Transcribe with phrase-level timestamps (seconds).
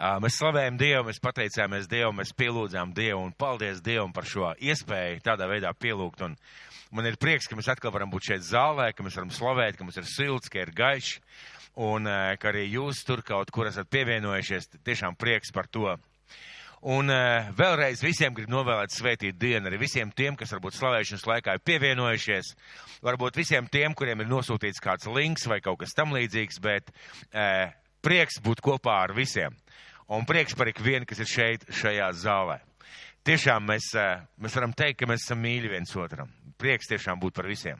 [0.00, 5.20] Mēs slavējam Dievu, mēs pateicāmies Dievam, mēs pielūdzām Dievu un paldies Dievam par šo iespēju
[5.26, 6.22] tādā veidā pielūgt.
[6.24, 6.38] Un
[6.96, 9.84] man ir prieks, ka mēs atkal varam būt šeit zālē, ka mēs varam slavēt, ka
[9.84, 11.18] mums ir silts, ka ir gaišs
[11.84, 14.70] un ka arī jūs tur kaut kur esat pievienojušies.
[14.88, 15.92] Tiešām prieks par to.
[16.80, 17.12] Un
[17.60, 22.54] vēlreiz visiem gribu novēlēt svētīt dienu, arī visiem tiem, kas varbūt slavēšanas laikā ir pievienojušies,
[23.04, 26.88] varbūt visiem tiem, kuriem ir nosūtīts kāds links vai kaut kas tam līdzīgs, bet
[28.00, 29.52] prieks būt kopā ar visiem.
[30.10, 32.56] Un prieks par ikvienu, kas ir šeit, šajā zālē.
[33.26, 36.32] Tiešām mēs, uh, mēs varam teikt, ka mēs esam mīļi viens otram.
[36.58, 37.78] Prieks tiešām būt par visiem.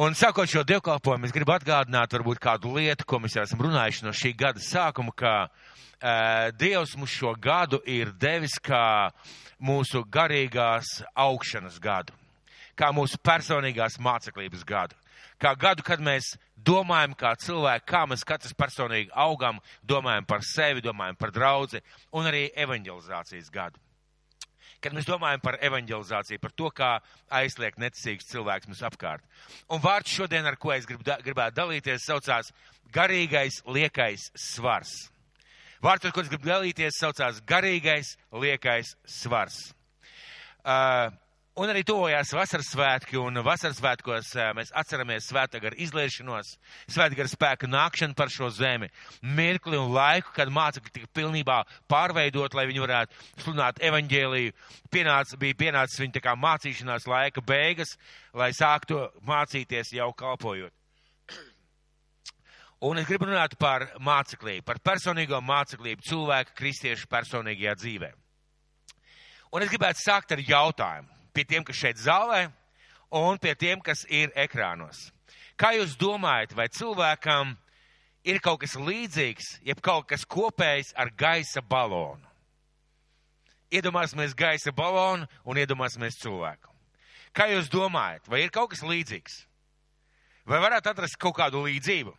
[0.00, 4.06] Un sākot šo dievkalpojumu, es gribu atgādināt varbūt kādu lietu, ko mēs jau esam runājuši
[4.06, 9.10] no šī gada sākuma, ka uh, Dievs mums šo gadu ir devis kā
[9.60, 12.16] mūsu garīgās augšanas gadu,
[12.72, 14.96] kā mūsu personīgās māceklības gadu,
[15.42, 20.84] kā gadu, kad mēs domājam kā cilvēki, kā mēs katrs personīgi augam, domājam par sevi,
[20.84, 21.82] domājam par draudzi
[22.14, 23.82] un arī evanģelizācijas gadu
[24.82, 26.90] kad mēs domājam par evanģelizāciju, par to, kā
[27.38, 29.22] aizliegt neticīgs cilvēks mums apkārt.
[29.70, 32.50] Un vārds šodien, ar ko es gribu, da, gribētu dalīties, saucās
[32.94, 34.90] garīgais liekais svars.
[35.82, 39.60] Vārds, ar ko es gribu dalīties, saucās garīgais liekais svars.
[40.62, 41.14] Uh,
[41.52, 46.54] Un arī tuvojās vasaras svētki, un vasaras svētkos mēs atceramies svētā gar izliešanos,
[46.88, 48.88] svētā gar spēka nākšanu par šo zemi,
[49.20, 51.58] mirkli un laiku, kad mācekļi tika pilnībā
[51.92, 54.56] pārveidot, lai viņi varētu sludināt evaņģēliju.
[54.96, 57.98] Pienāc, bija pienācis viņa tā kā mācīšanās laika beigas,
[58.32, 60.72] lai sāktu mācīties jau kalpojot.
[62.88, 68.14] Un es gribu runāt par māceklību, par personīgo māceklību cilvēka kristiešu personīgajā dzīvē.
[69.52, 72.46] Un es gribētu sākt ar jautājumu pie tiem, kas šeit zālē,
[73.12, 75.10] un pie tiem, kas ir ekrānos.
[75.56, 77.54] Kā jūs domājat, vai cilvēkam
[78.24, 82.24] ir kaut kas līdzīgs, jeb kaut kas kopējs ar gaisa balonu?
[83.72, 86.68] Iedomāsimies gaisa balonu un iedomāsimies cilvēku.
[87.32, 89.38] Kā jūs domājat, vai ir kaut kas līdzīgs?
[90.48, 92.12] Vai varētu atrast kaut kādu līdzību?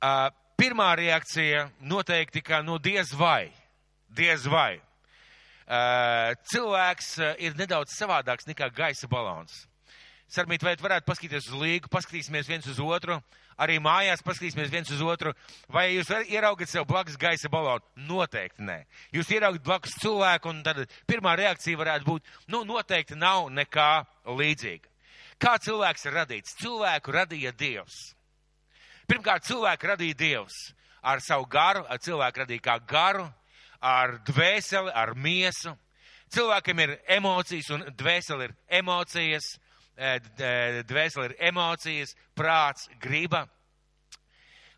[0.00, 3.52] Uh, pirmā reakcija noteikti kā no diez vai,
[4.08, 4.80] diez vai.
[5.70, 9.68] Uh, cilvēks uh, ir nedaudz savādāks nekā gaisa balons.
[10.30, 13.20] Sarmīt, vai varētu paskatīties uz līgu, paskatīsimies viens uz otru,
[13.58, 15.30] arī mājās paskatīsimies viens uz otru,
[15.70, 17.86] vai jūs ieraugat sev blakus gaisa balonu?
[18.08, 18.80] Noteikti nē.
[19.14, 23.90] Jūs ieraugat blakus cilvēku, un tad pirmā reakcija varētu būt, nu, noteikti nav nekā
[24.26, 24.90] līdzīga.
[25.40, 26.58] Kā cilvēks ir radīts?
[26.60, 28.00] Cilvēku radīja Dievs.
[29.06, 30.58] Pirmkārt, cilvēku radīja Dievs
[31.02, 33.30] ar savu garu, ar cilvēku radīja kā garu,
[33.80, 35.74] ar dvēseli, ar miesu.
[36.30, 39.56] Cilvēkam ir emocijas, un dvēseli ir emocijas,
[40.88, 43.46] dvēseli ir emocijas, prāts, griba.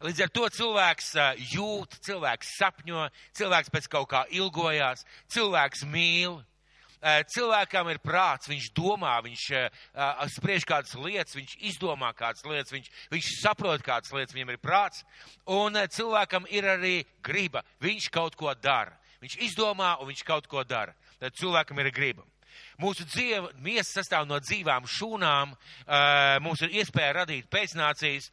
[0.03, 1.13] Līdz ar to cilvēks
[1.53, 3.05] jūt, cilvēks sapņo,
[3.39, 6.41] cilvēks pēc kaut kā ilgojās, cilvēks mīl,
[7.03, 12.91] cilvēkam ir prāts, viņš domā, viņš uh, spriež kādas lietas, viņš izdomā kādas lietas, viņš,
[13.13, 15.05] viņš saprot kādas lietas, viņam ir prāts,
[15.51, 18.95] un cilvēkam ir arī griba, viņš kaut ko dara.
[19.23, 20.95] Viņš izdomā un viņš kaut ko dara.
[21.23, 22.25] Tad cilvēkam ir griba.
[22.83, 25.55] Mūsu dzīve, miesa sastāv no dzīvām šūnām,
[26.43, 28.31] mums ir iespēja radīt pēcnācijas.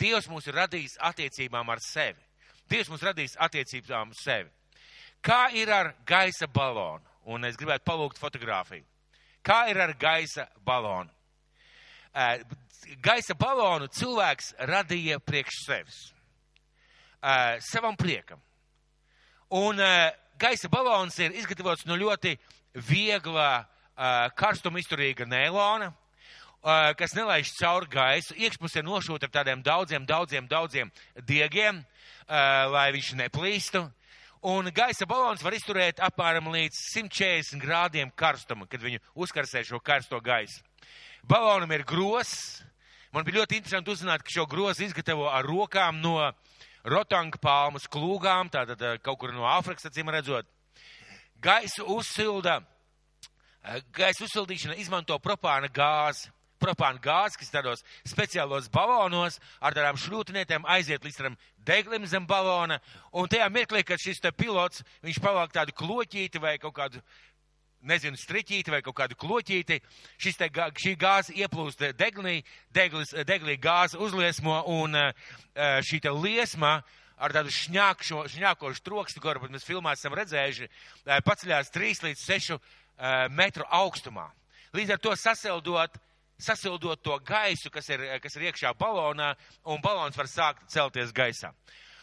[0.00, 2.20] Dievs mūs ir radījis attiecībām ar sevi.
[2.70, 4.50] Dievs mūs radījis attiecībām sevi.
[5.20, 7.09] Kā ir ar gaisa balonu?
[7.24, 8.84] Un es gribētu palūgt fotografiju.
[9.44, 11.10] Kā ir ar gaisa balonu?
[13.00, 15.98] Gaisa balonu cilvēks radīja priekš sevis,
[17.70, 18.40] savam priekam.
[19.50, 19.78] Un
[20.40, 22.34] gaisa balons ir izgatavots no ļoti
[22.88, 23.66] viegla,
[24.34, 25.92] karstuma izturīga nēlona,
[26.96, 28.34] kas nelaiž cauri gaisu.
[28.36, 30.92] Iekšpusē nošūt ar tādiem daudziem, daudziem, daudziem
[31.28, 31.84] diegiem,
[32.28, 33.86] lai viņš neplīstu.
[34.40, 40.16] Un gaisa balons var izturēt apmēram līdz 140 grādiem karstuma, kad viņu uzkarsē šo karsto
[40.24, 40.62] gaisu.
[41.28, 42.32] Balonam ir gros.
[43.12, 46.16] Man bija ļoti interesanti uzzināt, ka šo grozu izgatavo ar rokām no
[46.88, 50.48] rotanga palmas klūgām, tātad kaut kur no Āfrikas, acīm redzot.
[51.44, 52.62] Gaisu uzsilda,
[53.92, 61.04] gaisa uzsildīšana izmanto propāna gāzi propāna gāzi, kas tādos speciālos balonos ar tādām šļūtinietēm aiziet
[61.04, 62.80] līdz tam deglim zem balona,
[63.12, 67.02] un tajā mirklī, kad šis pilots, viņš pavalk tādu kloķīti vai kaut kādu,
[67.80, 69.80] nezinu, striķīti vai kaut kādu kloķīti,
[70.20, 72.40] šis te, šī gāze ieplūst deglī,
[72.76, 74.96] deglis, deglī gāze uzliesmo, un
[75.56, 76.80] šī te liesma
[77.20, 80.68] ar tādu šņākšo, šņākošu trokstu, ko varbūt mēs filmā esam redzējuši,
[81.24, 82.60] paceļās 3 līdz 6
[83.32, 84.28] metru augstumā.
[84.76, 85.96] Līdz ar to sasildot
[86.44, 89.34] sasildot to gaisu, kas ir, kas ir iekšā balonā,
[89.64, 91.52] un balons var sākt celties gaisā.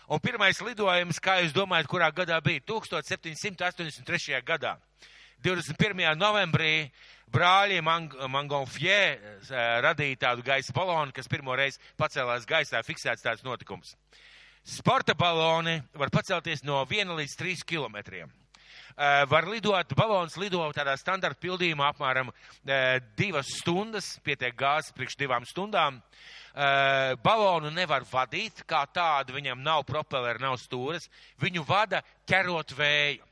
[0.07, 2.63] Un pirmais lidojums, kā jūs domājat, kurā gadā bija?
[2.63, 4.39] 1783.
[4.47, 4.77] gadā.
[5.43, 6.15] 21.
[6.17, 6.87] novembrī
[7.29, 9.01] brāļi Mangonfjē
[9.83, 13.97] radīja tādu gaisa balonu, kas pirmo reizi pacēlās gaisā, fiksēts tāds notikums.
[14.67, 18.31] Sporta baloni var pacelties no 1 līdz 3 kilometriem.
[18.97, 22.31] Var lidot, balons lido tādā standarta pildījumā apmēram
[23.19, 25.99] divas stundas, pietiek gāzes priekš divām stundām.
[27.21, 31.05] Balonu nevar vadīt, kā tādu viņam nav propeleri, nav stūres.
[31.37, 33.27] Viņu vada ķerot vēju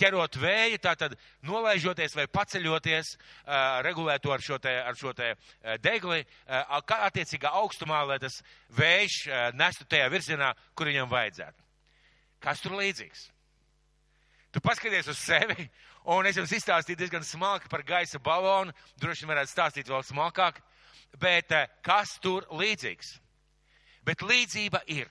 [0.00, 1.14] ķerot vēju, tātad
[1.46, 5.34] nolaižoties vai paceļoties, uh, regulēt to ar šo te, ar šo te
[5.84, 8.40] degli, uh, attiecīgā augstumā, lai tas
[8.74, 11.62] vējš uh, nestu tajā virzienā, kur viņam vajadzētu.
[12.44, 13.28] Kas tur līdzīgs?
[14.54, 15.66] Tu paskaties uz sevi,
[16.14, 18.72] un es jums izstāstīju diezgan smalki par gaisa balonu,
[19.02, 20.60] droši vien varētu stāstīt vēl smalkāk,
[21.18, 23.16] bet uh, kas tur līdzīgs?
[24.06, 25.10] Bet līdzība ir.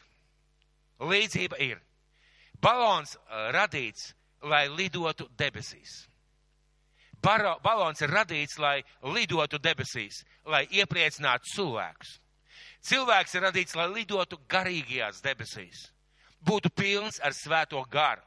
[1.04, 1.82] Līdzība ir.
[2.64, 4.14] Balons uh, radīts
[4.44, 6.04] lai lidotu debesīs.
[7.24, 8.82] Baro, balons ir radīts, lai
[9.16, 12.18] lidotu debesīs, lai iepriecinātu cilvēkus.
[12.84, 15.86] Cilvēks ir radīts, lai lidotu garīgajās debesīs,
[16.44, 18.26] būtu pilns ar svēto garu,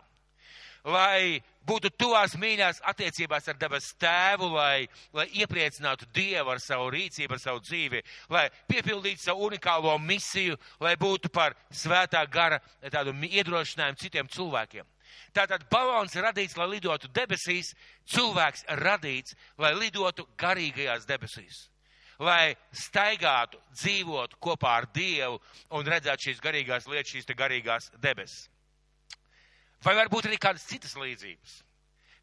[0.86, 4.86] lai būtu tuvās mīļās attiecībās ar debes tēvu, lai,
[5.16, 10.94] lai iepriecinātu Dievu ar savu rīcību, ar savu dzīvi, lai piepildītu savu unikālo misiju, lai
[11.00, 12.60] būtu par svētā gara
[12.92, 14.86] tādu iedrošinājumu citiem cilvēkiem.
[15.34, 17.74] Tātad balons radīts, lai lidotu debesīs,
[18.10, 21.66] cilvēks radīts, lai lidotu garīgajās debesīs.
[22.18, 25.40] Lai staigātu, dzīvotu kopā ar Dievu
[25.76, 28.46] un redzētu šīs garīgās lietas, šīs garīgās debesis.
[29.84, 31.62] Vai varbūt arī kādas citas līdzības?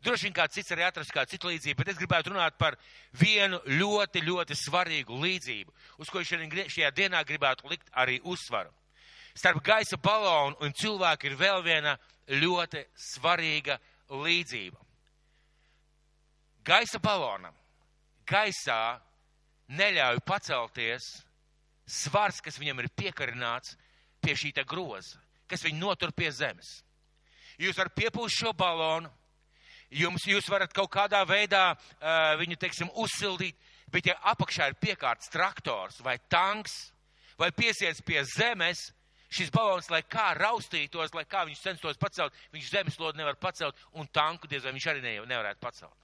[0.03, 2.75] Droši vien kāds cits arī atrast kādu citu līdzību, bet es gribētu runāt par
[3.15, 5.71] vienu ļoti, ļoti svarīgu līdzību,
[6.03, 8.73] uz ko šajā dienā gribētu likt arī uzsvaru.
[9.33, 11.95] Starp gaisa balonu un cilvēku ir vēl viena
[12.27, 13.79] ļoti svarīga
[14.11, 14.81] līdzība.
[16.67, 17.55] Gaisa balonam
[18.27, 19.00] gaisā
[19.71, 21.07] neļauj pacelties
[21.88, 23.75] svars, kas viņam ir piekarināts
[24.23, 26.81] pie šī groza, kas viņu notur pie zemes.
[27.63, 29.12] Jūs varat piepūst šo balonu,
[29.94, 33.56] jums, jūs varat kaut kādā veidā uh, viņu, teiksim, uzsildīt,
[33.94, 36.92] bet ja apakšā ir piekārts traktors vai tanks
[37.39, 38.92] vai piesiets pie zemes,
[39.33, 44.07] šis balons, lai kā raustītos, lai kā viņš censtos pacelt, viņš zemeslodi nevar pacelt un
[44.13, 45.95] tanku diez vai viņš arī ne, nevarētu pacelt.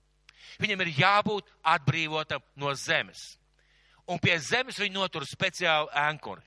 [0.61, 3.35] Viņam ir jābūt atbrīvotam no zemes.
[4.09, 6.41] Un pie zemes viņi notur speciāli ankuri.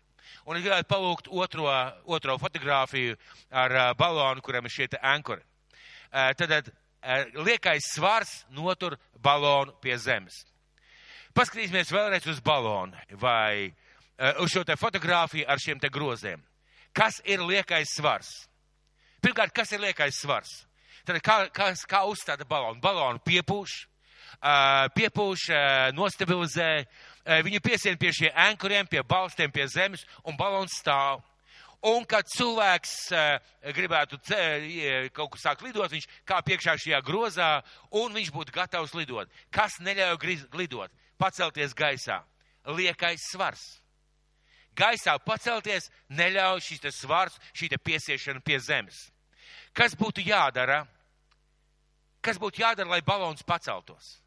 [0.47, 1.67] Un es gribētu palūgt otro,
[2.05, 3.17] otro fotografiju
[3.51, 5.43] ar uh, balonu, kuram ir šie ankuri.
[6.13, 10.43] Uh, tad uh, liekais svars notur balonu pie zemes.
[11.33, 16.43] Paskatīsimies vēlreiz uz balonu vai uh, uz šo te fotografiju ar šiem te groziem.
[16.93, 18.29] Kas ir liekais svars?
[19.23, 20.51] Pirmkārt, kas ir liekais svars?
[21.07, 22.81] Tad kā, kā, kā uzstāda balonu?
[22.83, 23.73] Balonu piepūš,
[24.95, 25.47] piepūš,
[25.97, 26.85] nostabilizē,
[27.27, 31.23] viņu piesien pie šiem ankuriem, pie balstiem, pie zemes, un balons stāv.
[31.83, 32.93] Un, kad cilvēks
[33.75, 34.21] gribētu
[35.11, 37.57] kaut kur sākt lidot, viņš kā piekšā šajā grozā,
[37.99, 39.31] un viņš būtu gatavs lidot.
[39.51, 40.95] Kas neļauj lidot?
[41.19, 42.23] Pacelties gaisā.
[42.71, 43.83] Liekais svars
[44.77, 49.11] gaisā pacelties, neļauj šis svars, šī piesiešana pie zemes.
[49.73, 50.87] Kas būtu jādara?
[52.23, 54.19] Kas būtu jādara, lai balons paceltos?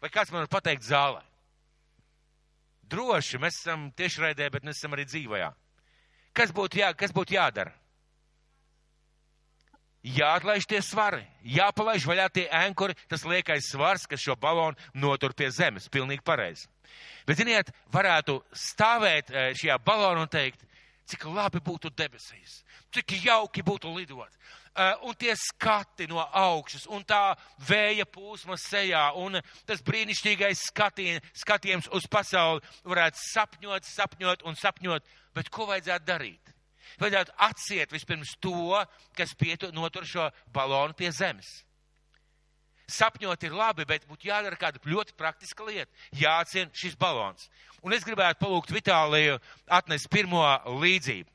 [0.00, 1.22] Vai kāds man var pateikt zālē?
[2.88, 5.50] Droši, mēs esam tiešraidē, bet mēs esam arī dzīvajā.
[6.36, 7.74] Kas būtu, jā, kas būtu jādara?
[10.08, 15.50] Jāatlaiž tie svari, jāpalaiž vaļā tie ankuri, tas liekais svars, kas šo balonu notur pie
[15.52, 15.88] zemes.
[15.90, 16.68] Pilnīgi pareizi.
[17.26, 20.62] Bet, ziniet, varētu stāvēt eh, šajā balonā un teikt,
[21.08, 22.62] cik labi būtu debesīs,
[22.94, 24.32] cik jauki būtu lidot.
[24.78, 27.32] Uh, un tie skati no augšas, un tā
[27.66, 35.08] vēja plūsma sejā, un tas brīnišķīgais skatien, skatiens uz pasauli varētu sapņot, sapņot un sapņot.
[35.34, 36.52] Bet ko vajadzētu darīt?
[37.02, 38.78] Vajadzētu atsiet vispirms to,
[39.18, 41.48] kas pietur, notur šo balonu pie zemes.
[42.86, 45.90] Sapņot ir labi, bet būtu jādara kāda ļoti praktiska lieta.
[46.14, 47.50] Jācien šis balons.
[47.82, 50.46] Un es gribētu palūgt Vitāliju atnest pirmo
[50.78, 51.34] līdzību.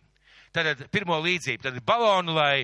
[0.54, 2.64] Tad pirmo līdzību, tad balonu, lai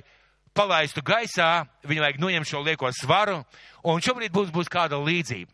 [0.56, 3.40] palaistu gaisā, viņam vajag noņemt šo lieko svaru,
[3.84, 5.52] un šobrīd būs, būs kāda līdzība.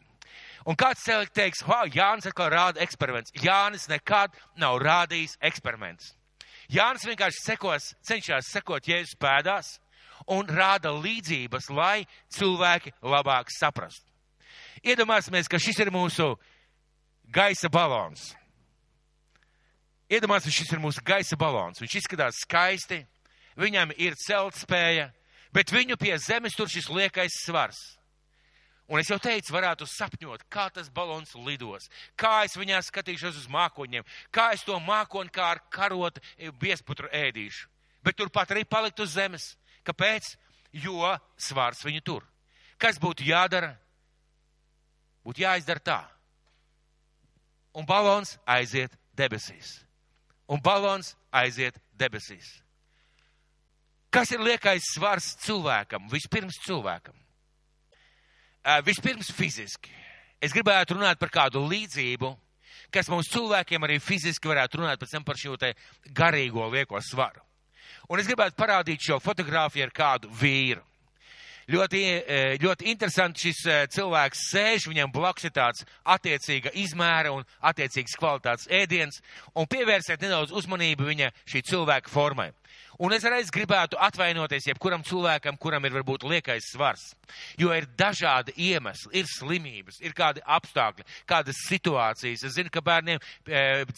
[0.66, 3.34] Un kāds teiks, wow, Jānis atkal rāda eksperiments.
[3.38, 6.16] Jānis nekad nav rādījis eksperiments.
[6.74, 9.75] Jānis vienkārši sekos, cenšas sekot Jēzus pēdās,
[10.32, 14.10] un rāda līdzības, lai cilvēki labāk saprastu.
[14.86, 16.34] Iedomāsimies, ka šis ir mūsu
[17.34, 18.32] gaisa balons.
[20.10, 21.82] Iedomāsimies, šis ir mūsu gaisa balons.
[21.82, 23.04] Viņš izskatās skaisti,
[23.59, 25.12] viņam ir celtspēja,
[25.55, 27.79] bet viņu pie zemes tur šis liekais svars.
[28.85, 33.47] Un es jau teicu, varētu sapņot, kā tas balons lidos, kā es viņā skatīšos uz
[33.50, 36.21] mākoņiem, kā es to mākoni kā ar karotu
[36.62, 37.65] biesputru ēdīšu.
[38.05, 39.55] Bet turpat arī palikt uz zemes.
[39.85, 40.35] Kāpēc?
[40.75, 42.25] Jo svārs viņu tur.
[42.77, 43.74] Kas būtu jādara?
[45.25, 46.01] Būtu jāizdara tā.
[47.74, 49.79] Un balons aiziet debesīs.
[50.47, 52.64] Un balons aiziet debesīs.
[54.15, 56.05] Kas ir liekais svars cilvēkam?
[56.07, 57.15] Vispirms cilvēkam.
[58.88, 59.91] Vispirms fiziski.
[60.39, 62.29] Es gribētu runāt par kādu līdzību,
[62.95, 65.74] kas mums cilvēkiem arī fiziski varētu runāt pēc tam par šo te
[66.15, 67.43] garīgo lieko svaru.
[68.07, 70.84] Un es gribētu parādīt šo fotografiju ar kādu vīru.
[71.65, 72.01] Ļoti,
[72.62, 73.63] ļoti interesanti šis
[73.95, 75.81] cilvēks sēž, viņam blakus ir tāds
[76.13, 79.17] attiecīga izmēra un attiecīgas kvalitātes ēdiens,
[79.57, 82.51] un pievērsiet nedaudz uzmanību viņa šī cilvēka formai.
[83.04, 87.10] Un es reiz gribētu atvainoties jebkuram cilvēkam, kuram ir varbūt liekais svars.
[87.60, 92.46] Jo ir dažādi iemesli, ir slimības, ir kādi apstākļi, kādas situācijas.
[92.48, 93.20] Es zinu, ka bērniem,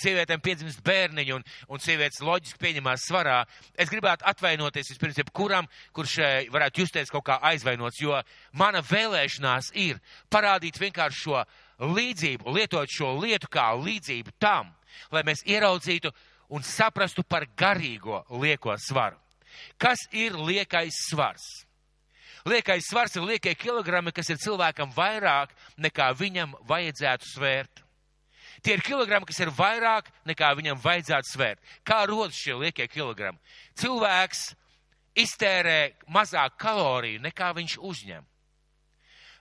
[0.01, 3.43] sievietēm piedzimst bērniņi un, un sievietes loģiski pieņemās svarā.
[3.77, 6.17] Es gribētu atvainoties vispirms jebkuram, kurš
[6.53, 8.17] varētu justies kaut kā aizvainots, jo
[8.57, 10.01] mana vēlēšanās ir
[10.33, 11.43] parādīt vienkārši šo
[11.77, 14.73] līdzību, lietot šo lietu kā līdzību tam,
[15.13, 16.11] lai mēs ieraudzītu,
[16.49, 19.17] un saprastu par garīgo lieko svaru.
[19.77, 21.45] Kas ir liekais svars?
[22.47, 27.83] Liekais svars ir liekie kilogrami, kas ir cilvēkam vairāk nekā viņam vajadzētu svērt.
[28.63, 31.59] Tie ir kilogrami, kas ir vairāk nekā viņam vajadzētu svērt.
[31.85, 33.37] Kā rodas šie liekie kilogrami?
[33.77, 34.47] Cilvēks
[35.17, 38.25] iztērē mazāk kaloriju nekā viņš uzņem.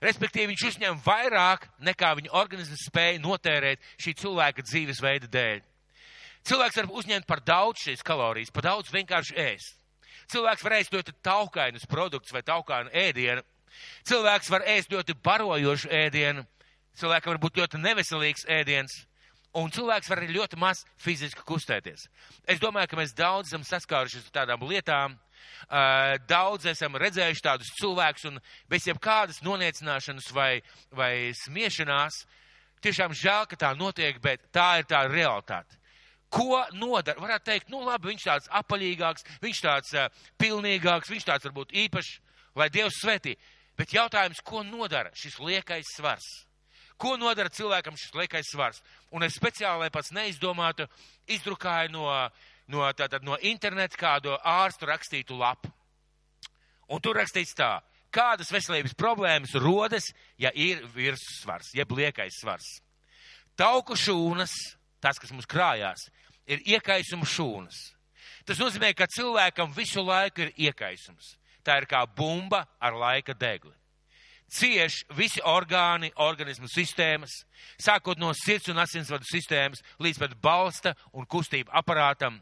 [0.03, 5.63] Respektīvi, viņš uzņem vairāk nekā viņa organisms spēja notērēt šī cilvēka dzīvesveida dēļ.
[6.47, 9.75] Cilvēks var uzņemt par daudz šīs kalorijas, par daudz vienkārši ēst.
[10.31, 13.43] Cilvēks var ēst ļoti taukainus produktus vai taukainu ēdienu.
[14.07, 16.45] Cilvēks var ēst ļoti barojošu ēdienu.
[16.97, 18.95] Cilvēkam var būt ļoti neveselīgs ēdiens.
[19.57, 22.05] Un cilvēks var arī ļoti maz fiziski kustēties.
[22.47, 25.15] Es domāju, ka mēs daudz esam saskārušies ar tādām lietām,
[26.29, 28.39] daudz esam redzējuši tādus cilvēkus un
[28.69, 30.61] bez jebkādas noniecināšanas vai,
[30.91, 32.23] vai smiešanās.
[32.83, 35.79] Tiešām žēl, ka tā notiek, bet tā ir tā realitāte.
[36.33, 37.21] Ko nodara?
[37.23, 40.09] Varētu teikt, nu labi, viņš tāds apaļīgāks, viņš tāds uh,
[40.41, 42.17] pilnīgāks, viņš tāds varbūt īpašs,
[42.59, 43.37] lai Dievs svētī.
[43.77, 46.27] Bet jautājums, ko nodara šis liekais svars?
[46.97, 48.81] Ko nodara cilvēkam šis liekais svars?
[49.13, 50.87] Un es speciāli, lai pats neizdomātu,
[51.29, 52.07] izdrukāju no,
[52.73, 55.69] no, tātad, no interneta kādu ārstu rakstītu lapu.
[56.89, 57.77] Un tur rakstīts tā,
[58.13, 60.09] kādas veselības problēmas rodas,
[60.41, 62.79] ja ir virssvars, jeb liekais svars.
[63.57, 64.53] Tauku šūnas,
[65.07, 66.09] tas, kas mums krājās,
[66.47, 67.79] ir iekaisuma šūnas.
[68.47, 71.35] Tas nozīmē, ka cilvēkam visu laiku ir iekaisums.
[71.63, 73.73] Tā ir kā bumba ar laika degli.
[74.47, 77.33] Cieš visi orgāni, organismu sistēmas,
[77.83, 82.39] sākot no sirds un asinsvadu sistēmas līdz pat balsta un kustību aparātam.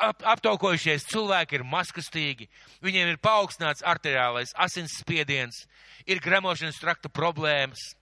[0.00, 2.48] Ap, aptaukojušies cilvēki ir maskastīgi,
[2.84, 5.64] viņiem ir paaugstināts arteriālais asinsspiediens,
[6.04, 7.94] ir gremošanas trakta problēmas,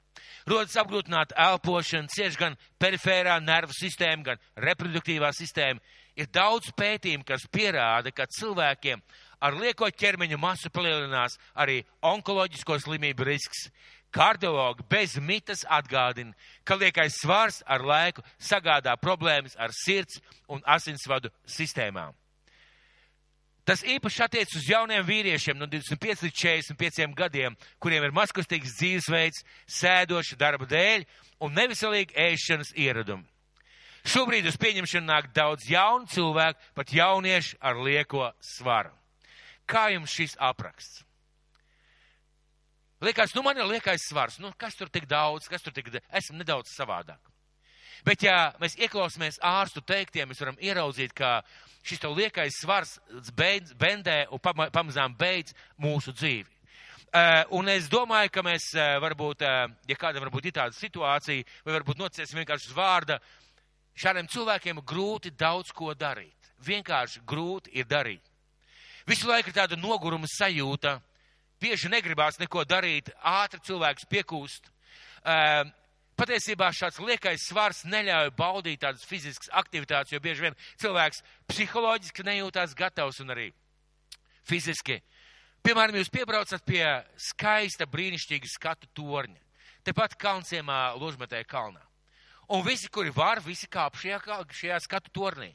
[0.48, 5.80] rodas apgrūtināta elpošana, cieš gan perifērā nervu sistēma, gan reproduktīvā sistēma.
[6.18, 9.02] Ir daudz pētījumu, kas pierāda, ka cilvēkiem
[9.40, 13.68] ar lieko ķermeņa masu palielinās arī onkoloģisko slimību risks.
[14.10, 16.32] Kardiologi bez mitas atgādina,
[16.64, 22.16] ka liekais svars ar laiku sagādā problēmas ar sirds un asinsvadu sistēmām.
[23.68, 29.42] Tas īpaši attiec uz jauniem vīriešiem no 25 līdz 45 gadiem, kuriem ir maskustīgs dzīvesveids,
[29.68, 31.04] sēdoša darba dēļ
[31.44, 33.28] un neviselīgi ēšanas ieradumi.
[34.08, 38.94] Šobrīd uz pieņemšanu nāk daudz jaunu cilvēku, pat jauniešu ar lieko svaru.
[39.68, 41.02] Kā jums šis apraksts?
[43.04, 46.40] Liekas, nu man ir liekais svars, nu kas tur tik daudz, kas tur tik, esmu
[46.40, 47.20] nedaudz savādāk.
[48.07, 51.40] Bet ja mēs ieklausāmies ārstu teiktiem, mēs varam ieraudzīt, ka
[51.87, 52.99] šis tev liekais svars
[53.37, 56.47] beidz, bendē un pamazām beidz mūsu dzīvi.
[57.09, 61.47] Uh, un es domāju, ka mēs uh, varbūt, uh, ja kādam varbūt ir tāda situācija,
[61.64, 63.17] vai varbūt nociesim vienkārši uz vārda,
[63.97, 66.50] šādiem cilvēkiem grūti daudz ko darīt.
[66.67, 68.21] Vienkārši grūti ir darīt.
[69.09, 70.99] Visu laiku ir tāda noguruma sajūta,
[71.62, 74.69] bieži negribās neko darīt, ātri cilvēks piekūst.
[76.18, 82.75] Patiesībā šāds liekais svars neļauj baudīt tādas fiziskas aktivitātes, jo bieži vien cilvēks psiholoģiski nejūtās
[82.78, 83.52] gatavs un arī
[84.48, 84.98] fiziski.
[85.62, 86.82] Piemēram, jūs piebraucat pie
[87.22, 89.38] skaista, brīnišķīga skatu torņa.
[89.87, 91.84] Tepat Kalnciemā, Ložmetē kalnā.
[92.50, 95.52] Un visi, kuri var, visi kāp šajā, šajā skatu tornī.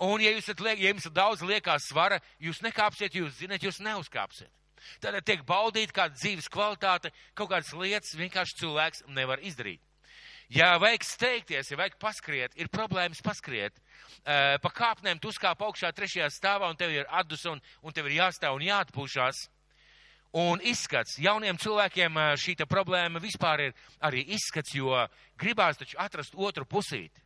[0.00, 3.80] Un, ja, jūs esat, ja jums ir daudz liekās svara, jūs nekāpsiet, jūs zinat, jūs
[3.84, 4.52] neuzkāpsiet.
[5.00, 9.82] Tad tiek baudīta kāda dzīves kvalitāte, kaut kādas lietas vienkārši cilvēks nevar izdarīt.
[10.50, 13.76] Ja vajag steigties, ja vajag paskriet, ir problēmas paskriet.
[14.26, 18.16] Pa kāpnēm tu uzkāp augšā trešajā stāvā un tev ir adus un, un tev ir
[18.18, 19.44] jāstāv un jāatpūšās.
[20.42, 23.72] Un izskats jauniem cilvēkiem šī problēma vispār ir
[24.02, 24.94] arī izskats, jo
[25.38, 27.22] gribās taču atrast otru pusīti.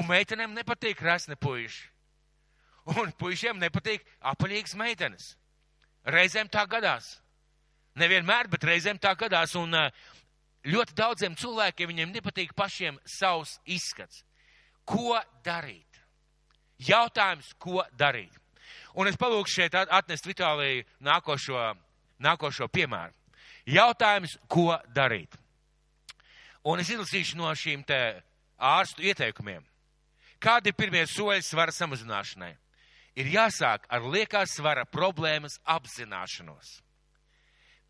[0.00, 1.88] Un meitenēm nepatīk resni puiši.
[2.96, 5.34] Un puišiem nepatīk apaļīgas meitenes.
[6.06, 7.18] Reizēm tā gadās.
[8.00, 9.54] Nevienmēr, bet reizēm tā gadās.
[9.58, 9.88] Un ā,
[10.64, 14.22] ļoti daudziem cilvēkiem viņiem nepatīk pašiem savs izskats.
[14.88, 16.00] Ko darīt?
[16.80, 18.32] Jautājums, ko darīt?
[18.94, 21.76] Un es palūkšu šeit at- atnest Vitāliju nākošo,
[22.18, 23.12] nākošo piemēru.
[23.66, 25.36] Jautājums, ko darīt?
[26.64, 28.22] Un es izlasīšu no šīm te
[28.58, 29.64] ārstu ieteikumiem.
[30.40, 32.56] Kādi ir pirmie soļi svara samazināšanai?
[33.18, 36.78] Ir jāsāk ar liekā svara problēmas apzināšanos.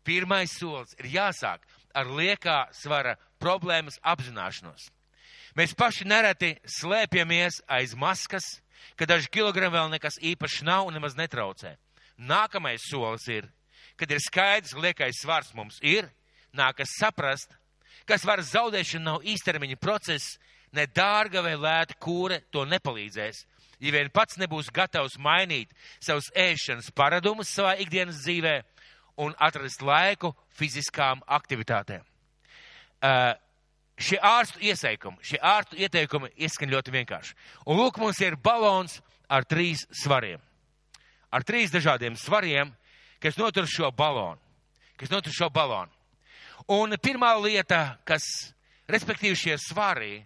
[0.03, 1.61] Pirmais solis ir jāsāk
[1.93, 4.89] ar liekā svara problēmas apzināšanos.
[5.57, 8.45] Mēs paši nereti slēpjamies aiz maskas,
[8.95, 11.75] ka daži kilogrami vēl nekas īpašs nav un nemaz netraucē.
[12.17, 13.49] Nākamais solis ir,
[13.99, 16.07] kad ir skaidrs, ka liekais svars mums ir,
[16.55, 17.53] nākas saprast,
[18.07, 20.37] ka svara zaudēšana nav īstermiņa process,
[20.71, 23.45] ne dārga vai lēta kūre to nepalīdzēs.
[23.81, 28.59] Ja vien pats nebūs gatavs mainīt savus ēšanas paradumus savā ikdienas dzīvē
[29.25, 32.03] un atrast laiku fiziskām aktivitātēm.
[33.01, 33.33] Uh,
[33.97, 37.35] šie ārstu ieteikumi, šie ārstu ieteikumi ieskan ļoti vienkārši.
[37.65, 38.99] Un lūk, mums ir balons
[39.31, 40.41] ar trīs svariem.
[41.31, 42.73] Ar trīs dažādiem svariem,
[43.23, 44.41] kas notur šo balonu.
[44.99, 45.89] Kas notur šo balonu.
[46.69, 48.25] Un pirmā lieta, kas,
[48.91, 50.19] respektīvi šie svari,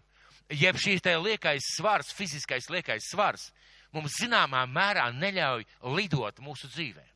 [0.49, 3.49] jeb šīs te liekais svars, fiziskais liekais svars,
[3.95, 7.15] mums zināmā mērā neļauj lidot mūsu dzīvē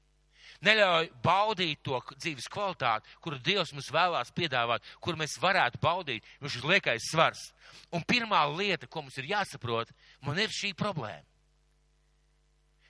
[0.65, 6.59] neļauj baudīt to dzīves kvalitāti, kuru Dievs mums vēlās piedāvāt, kur mēs varētu baudīt, viņš
[6.59, 7.49] ir liekais svars.
[7.95, 9.91] Un pirmā lieta, ko mums ir jāsaprot,
[10.25, 11.25] man ir šī problēma.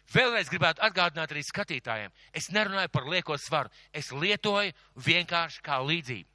[0.09, 4.73] Vēlreiz gribētu atgādināt arī skatītājiem, es nerunāju par lieko svaru, es lietoju
[5.05, 6.25] vienkārši kā līdzību.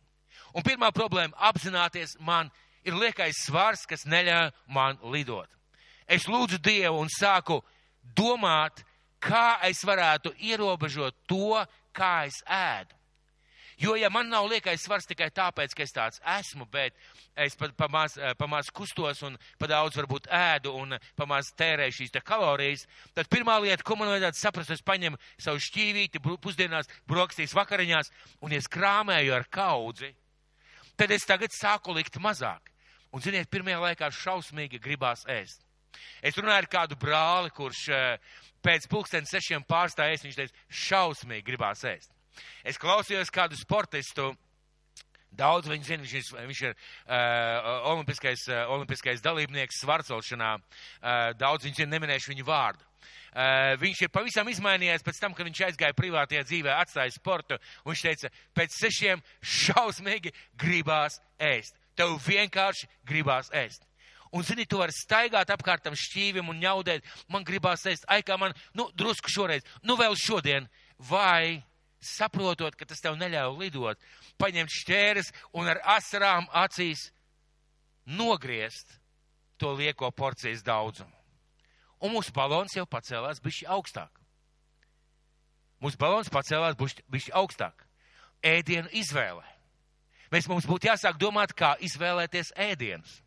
[0.55, 2.53] Un pirmā problēma- apzināties, man
[2.85, 5.49] ir liekais svars, kas neļauj man lidot.
[6.07, 7.63] Es lūdzu Dievu un sāku
[8.17, 8.85] domāt,
[9.25, 11.57] kā es varētu ierobežot to,
[11.97, 12.95] kā es ēdu.
[13.81, 16.95] Jo, ja man nav liekais svars tikai tāpēc, ka es tāds esmu, bet
[17.35, 21.51] es pa, pa, maz, pa maz kustos un pa daudz varbūt ēdu un pa maz
[21.59, 22.85] tērēju šīs te kalorijas,
[23.17, 28.13] tad pirmā lieta, ko man vajadzētu saprast, es paņemu savu šķīvīti pusdienās, brokastīs, vakariņās
[28.47, 30.13] un es krāmēju ar kaudzi,
[30.95, 32.74] tad es tagad sāku likt mazāk.
[33.15, 35.63] Un, ziniet, pirmajā laikā šausmīgi gribās ēst.
[36.25, 38.33] Es runāju ar kādu brāli, kurš eh,
[38.65, 42.11] pēc pulksten sešiem pārstāja ēst, viņš teica, šausmīgi gribās ēst.
[42.67, 44.33] Es klausījos kādu sportistu,
[45.39, 51.79] daudz viņu zina, viņš viņš ir uh, olimpiskais, uh, olimpiskais dalībnieks svarcelšanā, uh, daudz viņu
[51.79, 52.83] zina, neminēšu viņu vārdu.
[53.35, 58.05] Uh, viņš ir pavisam izmainījies pēc tam, kad viņš aizgāja privātajā dzīvē, atstāja sportu, viņš
[58.09, 61.79] teica, pēc sešiem šausmīgi gribās ēst.
[61.99, 63.87] Tev vienkārši gribās ēst.
[64.35, 68.35] Un, zini, tu vari staigāt apkārt tam šķīvim un ņaudēt, man gribās ēst, ai kā
[68.41, 70.67] man, nu, drusku šoreiz, nu, vēl šodien,
[70.99, 71.63] vai
[72.03, 74.03] saprotot, ka tas tev neļauj lidot,
[74.43, 77.13] paņemt šķēres un ar asarām acīs
[78.05, 78.99] nogriezt
[79.57, 81.15] to lieko porcijas daudzumu.
[82.03, 84.11] Un mūsu balons jau pacēlās bišķi augstāk.
[85.81, 87.87] Mūsu balons pacēlās bišķi augstāk.
[88.45, 89.54] Ēdienu izvēle.
[90.33, 93.21] Mēs mums būtu jāsāk domāt, kā izvēlēties ēdienus.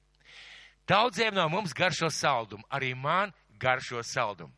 [0.88, 4.53] Daudziem no mums garšo saldumu, arī man garšo saldumu.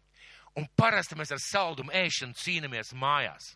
[0.58, 3.56] Un parasti mēs ar saldumu ēšanu cīnāmies mājās.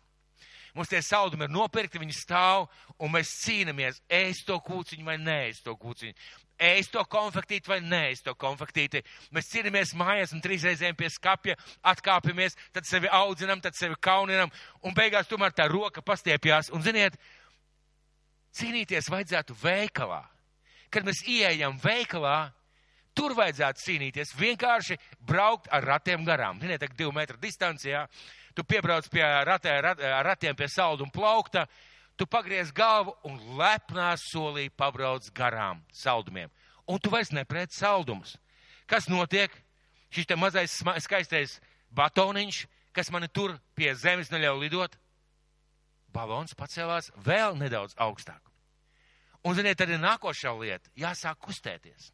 [0.74, 2.64] Mums tie saldumi ir nopirkti, viņi stāv,
[2.98, 6.16] un mēs cīnāmies, ēst to kūciņu vai nē, to kūciņu.
[6.54, 9.02] Ēst to konfektīti vai nē, to konfektīti.
[9.34, 14.50] Mēs cīnāmies mājās un trīs reizēm pie skapja atkāpjamies, tad sevi audzinam, tad sevi kauninam,
[14.82, 16.70] un beigās tomēr tā roka pastiepjās.
[16.74, 17.18] Un ziniet,
[18.58, 20.22] cīnīties vajadzētu veikalā.
[20.92, 22.52] Kad mēs ieejam veikalā,
[23.14, 26.60] tur vajadzētu cīnīties, vienkārši braukt ar ratiem garām.
[26.62, 28.04] Ziniet, tā divu metru distancijā,
[28.54, 31.66] tu piebrauc pie ratē, rat, ratiem pie saldu un plaukta,
[32.16, 36.50] tu pagriez galvu un lepnā solī pabrauc garām saldumiem.
[36.86, 38.36] Un tu vairs neprēc saldumus.
[38.86, 39.50] Kas notiek?
[40.14, 41.56] Šis te mazais skaistais
[41.96, 42.60] batoniņš,
[42.94, 44.92] kas mani tur pie zemes neļauj lidot,
[46.14, 48.42] balons pacēlās vēl nedaudz augstāk.
[49.44, 52.12] Un, ziniet, tad ir nākošā lieta- jāsāk kustēties.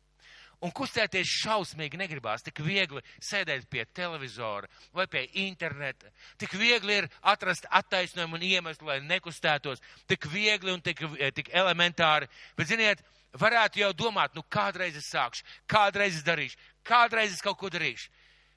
[0.60, 6.10] Un kustēties šausmīgi negribās, tik viegli sēdēt pie televizora vai pie interneta.
[6.36, 9.80] Tik viegli ir atrast attaisnojumu un iemeslu, lai nekustētos.
[10.06, 11.00] Tik viegli un tik,
[11.32, 12.28] tik elementāri.
[12.56, 13.00] Bet, ziniet,
[13.32, 18.10] varētu jau domāt, nu kādreiz es sākšu, kādreiz es darīšu, kādreiz es kaut ko darīšu.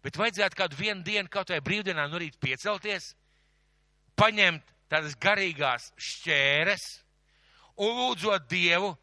[0.03, 3.13] Bet vajadzētu kādu vienu dienu kaut vai brīvdienā no rīta piecelties,
[4.19, 6.84] paņemt tādas garīgās šķēres
[7.82, 8.93] un lūdzot Dievu,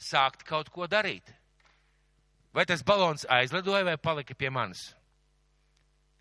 [0.00, 1.30] sākt kaut ko darīt.
[2.54, 4.92] Vai tas balons aizlidoja vai palika pie manis?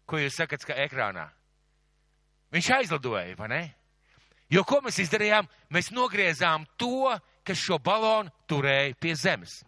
[0.10, 1.28] Ko jūs sakat, ka ekrānā?
[2.54, 3.64] Viņš aizlidoja, vai ne?
[4.54, 5.48] Jo ko mēs izdarījām?
[5.74, 7.10] Mēs nogriezām to,
[7.46, 9.62] kas šo balonu turēja pie zemes,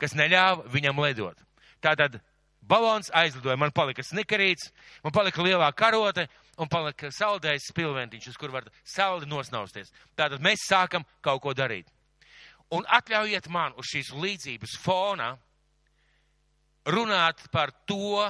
[0.00, 1.38] kas neļāva viņam lidot.
[1.82, 2.18] Tātad
[2.60, 4.70] balons aizlidoja, man palika snikerīts,
[5.04, 6.26] man palika lielā karote
[6.60, 9.92] un palika saldējs spilventiņš, uz kur var saldi nosnausties.
[10.18, 11.88] Tātad mēs sākam kaut ko darīt.
[12.70, 15.32] Un atļaujiet man uz šīs līdzības fona
[16.86, 18.28] runāt par to,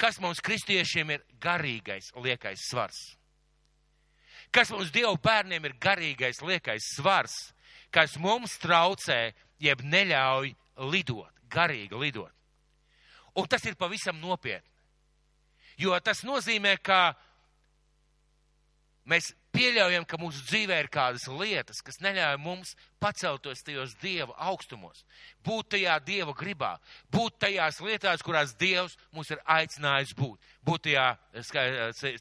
[0.00, 3.00] kas mums kristiešiem ir garīgais liekais svars.
[4.54, 7.34] Kas mums Dievu bērniem ir garīgais liekais svars,
[7.90, 10.54] kas mums traucē, jeb neļauj
[10.90, 12.30] lidot, garīgi lidot.
[13.34, 14.70] Un tas ir pavisam nopietni.
[15.78, 17.16] Jo tas nozīmē, ka
[19.08, 25.04] mēs pieļaujam, ka mūsu dzīvē ir kādas lietas, kas neļauj mums paceltos tajos Dieva augstumos,
[25.44, 26.74] būt tajā Dieva gribā,
[27.12, 31.06] būt tajās lietās, kurās Dievs mūs ir aicinājis būt, būt tajā,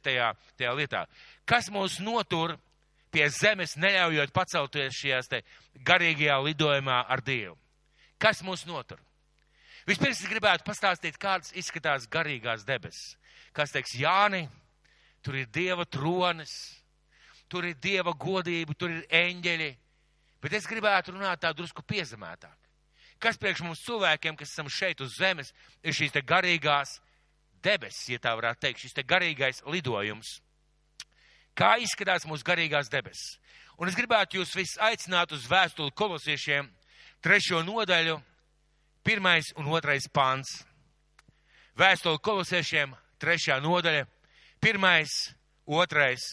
[0.04, 1.06] tajā, tajā lietā.
[1.50, 2.58] Kas mūs notur
[3.14, 5.34] pie zemes, neļaujot pacelties šajās
[5.86, 7.58] garīgajā lidojumā ar Dievu?
[8.22, 9.02] Kas mūs notur?
[9.84, 13.18] Vispirms es gribētu pastāstīt, kādas izskatās garīgās debesis.
[13.54, 14.46] Kas teiks, Jāni,
[15.24, 16.54] tur ir Dieva tronis,
[17.54, 19.70] tur ir dieva godība, tur ir eņģeļi.
[20.42, 22.58] Bet es gribētu runāt tā drusku piezemētāk.
[23.22, 25.54] Kas priekš mums cilvēkiem, kas esam šeit uz zemes,
[25.86, 26.98] ir šīs te garīgās
[27.64, 30.40] debesis, ja tā varētu teikt, šis te garīgais lidojums.
[31.56, 33.38] Kā izskatās mūsu garīgās debesis?
[33.78, 36.68] Un es gribētu jūs visus aicināt uz vēstuli kolosiešiem,
[37.24, 38.18] trešo nodaļu,
[39.06, 40.64] pirmais un otrais pants.
[41.80, 44.04] Vēstuli kolosiešiem, trešā nodaļa,
[44.64, 45.12] pirmais,
[45.68, 46.24] otrais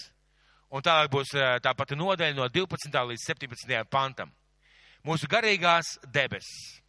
[0.70, 1.32] un tālāk būs
[1.64, 2.94] tā pati nodeļa no 12.
[3.10, 3.80] līdz 17.
[3.90, 4.30] pantam.
[5.06, 6.80] Mūsu garīgās debesis.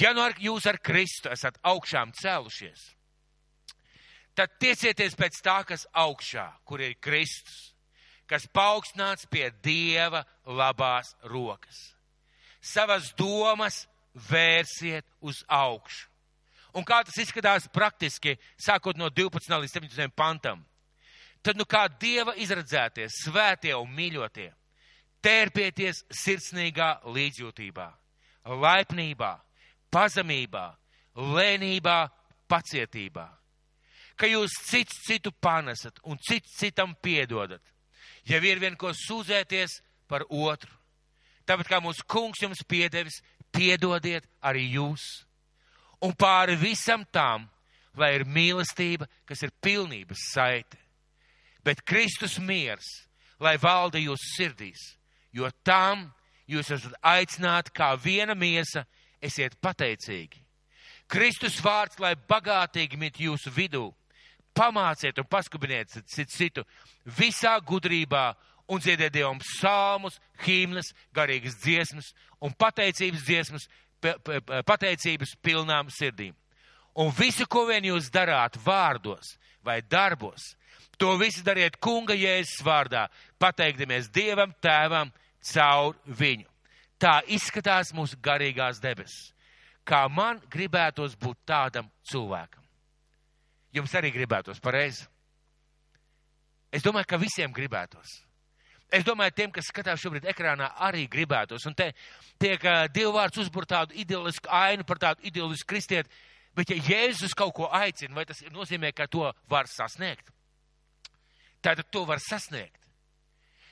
[0.00, 2.86] Ja nu ar, jūs ar Kristu esat augšām cēlušies,
[4.38, 7.74] tad tiecieties pēc tā, kas augšā, kur ir Kristus,
[8.30, 11.90] kas paaugstināts pie Dieva labās rokas.
[12.64, 13.82] Savas domas
[14.30, 16.13] vērsiet uz augšu.
[16.74, 19.50] Un kā tas izskatās praktiski, sākot no 12.
[19.62, 20.14] līdz 17.
[20.16, 20.64] pantam
[21.44, 24.48] tad nu kā Dieva izredzētie, svētie un mīļotie,
[25.24, 27.88] tērpieties sirsnīgā līdzjūtībā,
[28.64, 29.32] laipnībā,
[29.92, 30.66] pazemībā,
[31.36, 31.98] lēnībā,
[32.48, 33.26] pacietībā,
[34.16, 37.62] ka jūs cits citu panesat un cits citam piedodat,
[38.24, 40.72] ja ir vien ko sūdzēties par otru.
[41.44, 43.20] Tāpat kā mūsu kungs jums piedevis,
[43.52, 45.02] piedodiet arī jūs.
[46.02, 47.48] Un pāri visam tām,
[47.96, 50.84] lai ir mīlestība, kas ir pilnības saite
[51.64, 52.84] bet Kristus miers,
[53.40, 54.82] lai valda jūsu sirdīs,
[55.32, 56.10] jo tam
[56.50, 58.84] jūs esat aicināti kā viena miesa,
[59.24, 60.42] esiet pateicīgi.
[61.08, 63.88] Kristus vārds, lai bagātīgi mit jūsu vidū,
[64.56, 66.64] pamāciet un paskubiniet citu citu
[67.18, 68.32] visā gudrībā
[68.68, 72.12] un dziediet Dievam psalmus, himnas, garīgas dziesmas
[72.44, 73.66] un pateicības dziesmas,
[74.66, 76.34] pateicības pilnām sirdīm.
[76.94, 80.52] Un visu, ko vien jūs darāt vārdos vai darbos,
[80.98, 83.08] To visu dariet kunga jēzus vārdā,
[83.42, 85.10] pateikdamies Dievam, Tēvam,
[85.42, 86.46] caur viņu.
[87.00, 89.32] Tā izskatās mūsu garīgās debesis.
[89.84, 92.62] Kā man gribētos būt tādam cilvēkam.
[93.74, 95.04] Jums arī gribētos pareizi.
[96.72, 98.22] Es domāju, ka visiem gribētos.
[98.94, 101.64] Es domāju, tiem, kas skatās šobrīd ekrānā, arī gribētos.
[101.66, 101.88] Un te
[102.38, 106.10] tiek uh, dievvvārds uzbūr tādu idealisku ainu par tādu idealisku kristieti.
[106.54, 110.30] Bet ja Jēzus kaut ko aicina, vai tas nozīmē, ka to var sasniegt?
[111.64, 112.84] Tātad to var sasniegt.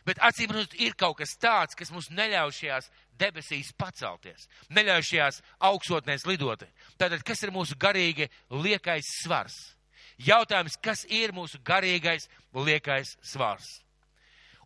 [0.03, 2.89] Bet acīm redzot, ir kaut kas tāds, kas mums neļauj šajās
[3.21, 6.65] debesīs pacelties, neļauj šajās augstotnēs lidot.
[6.99, 9.61] Tātad, kas ir mūsu garīgi liekais svars?
[10.19, 13.82] Jautājums, kas ir mūsu garīgais liekais svars?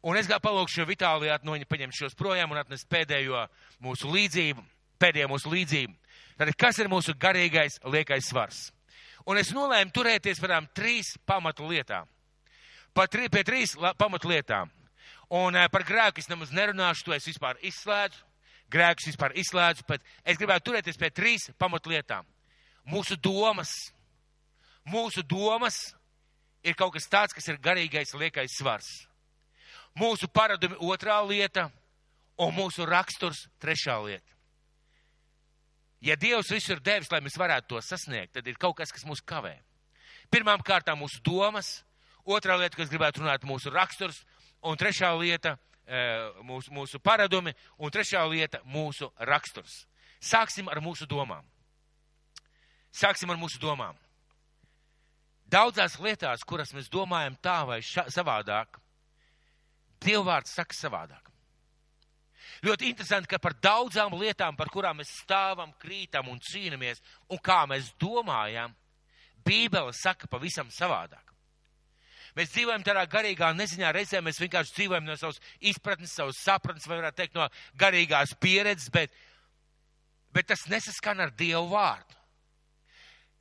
[0.06, 3.46] Un es kā palūkšu Vitālijā atnoņa paņemt šos projām un atnes pēdējo
[3.82, 4.62] mūsu līdzību,
[5.02, 5.94] pēdējo mūsu līdzību.
[6.38, 8.68] Tātad, kas ir mūsu garīgais liekais svars?
[9.26, 12.06] Un es nolēmu turēties par tām trīs pamatu lietām
[13.04, 14.70] tri, pie trīs pamatlietām.
[15.36, 18.24] Un par grēku es nemaz nerunāšu, to es vispār izslēdzu.
[18.66, 22.26] grēkus vispār izslēdzu, bet es gribētu turēties pie trīs pamatlietām.
[22.90, 23.70] Mūsu domas.
[24.86, 25.94] Mūsu domas
[26.64, 29.06] ir kaut kas tāds, kas ir garīgais liekais svars.
[29.96, 31.70] Mūsu paradumi otrā lieta
[32.38, 34.32] un mūsu raksturs trešā lieta.
[36.04, 39.06] Ja Dievs visu ir devis, lai mēs varētu to sasniegt, tad ir kaut kas, kas
[39.08, 39.56] mūs kavē.
[40.30, 41.80] Pirmām kārtām mūsu domas,
[42.24, 44.20] otrā lieta, kas gribētu runāt, mūsu raksturs,
[44.60, 45.56] un trešā lieta
[45.86, 49.86] Eh, mūsu, mūsu paradumi, un trešā lieta- mūsu raksturs.
[50.20, 51.44] Sāksim ar mūsu domām.
[52.90, 53.94] Sāksim ar mūsu domām.
[55.48, 58.80] Daudzās lietās, kuras mēs domājam tā vai ša, savādāk,
[60.04, 61.30] Dievvvārds saka savādāk.
[62.64, 67.64] Ļoti interesanti, ka par daudzām lietām, par kurām mēs stāvam, krītam un cīnāmies, un kā
[67.68, 68.74] mēs domājam,
[69.46, 71.22] Bībele saka pavisam savādāk.
[72.36, 76.98] Mēs dzīvojam tādā garīgā neziņā, reizē mēs vienkārši dzīvojam no savas izpratnes, savas sapratnes, vai
[76.98, 77.46] varētu teikt no
[77.80, 79.14] garīgās pieredzes, bet,
[80.34, 82.18] bet tas nesaskan ar Dievu vārdu.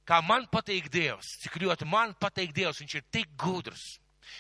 [0.05, 3.97] Kā man patīk Dievs, cik ļoti man patīk Dievs, viņš ir tik gudrs.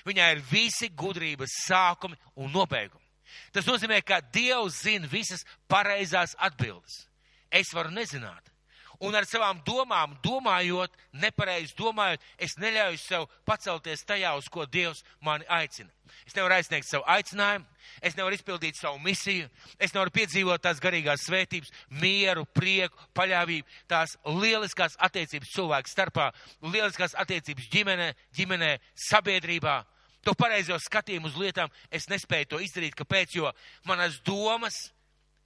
[0.07, 3.03] Viņā ir visi gudrības sākumi un nobeigumi.
[3.51, 7.05] Tas nozīmē, ka Dievs zina visas pareizās atbildes.
[7.51, 8.51] Es varu nezināt,
[8.99, 15.03] un ar savām domām, domājot, nepareizi domājot, es neļauju sev pacelties tajā, uz ko Dievs
[15.23, 15.91] mani aicina.
[16.25, 17.65] Es nevaru aizsniegt savu aicinājumu,
[18.01, 19.49] es nevaru izpildīt savu misiju,
[19.81, 26.29] es nevaru piedzīvot tās garīgās svētības, mieru, prieku, paļāvību, tās lieliskās attiecības cilvēku starpā,
[26.61, 28.71] lieliskās attiecības ģimenē, ģimenē,
[29.09, 29.81] sabiedrībā.
[30.25, 33.51] To pareizo skatījumu uz lietām es nespēju to izdarīt, kāpēc, jo
[33.85, 34.87] manas domas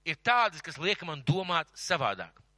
[0.08, 2.49] ir tādas, kas liek man domāt savādāk.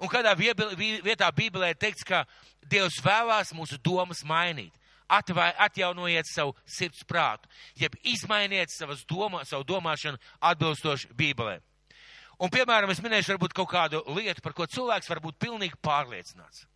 [0.00, 2.24] Un kādā vietā Bībelē teikts, ka
[2.66, 4.74] Dievs vēlās mūsu domas mainīt.
[5.06, 7.46] Atvai, atjaunojiet savu sirds prātu,
[7.78, 11.60] jeb izmainiet savas domā, savu domāšanu atbilstoši Bībelē.
[12.42, 16.66] Un, piemēram, es minēšu varbūt kaut kādu lietu, par ko cilvēks var būt pilnīgi pārliecināts.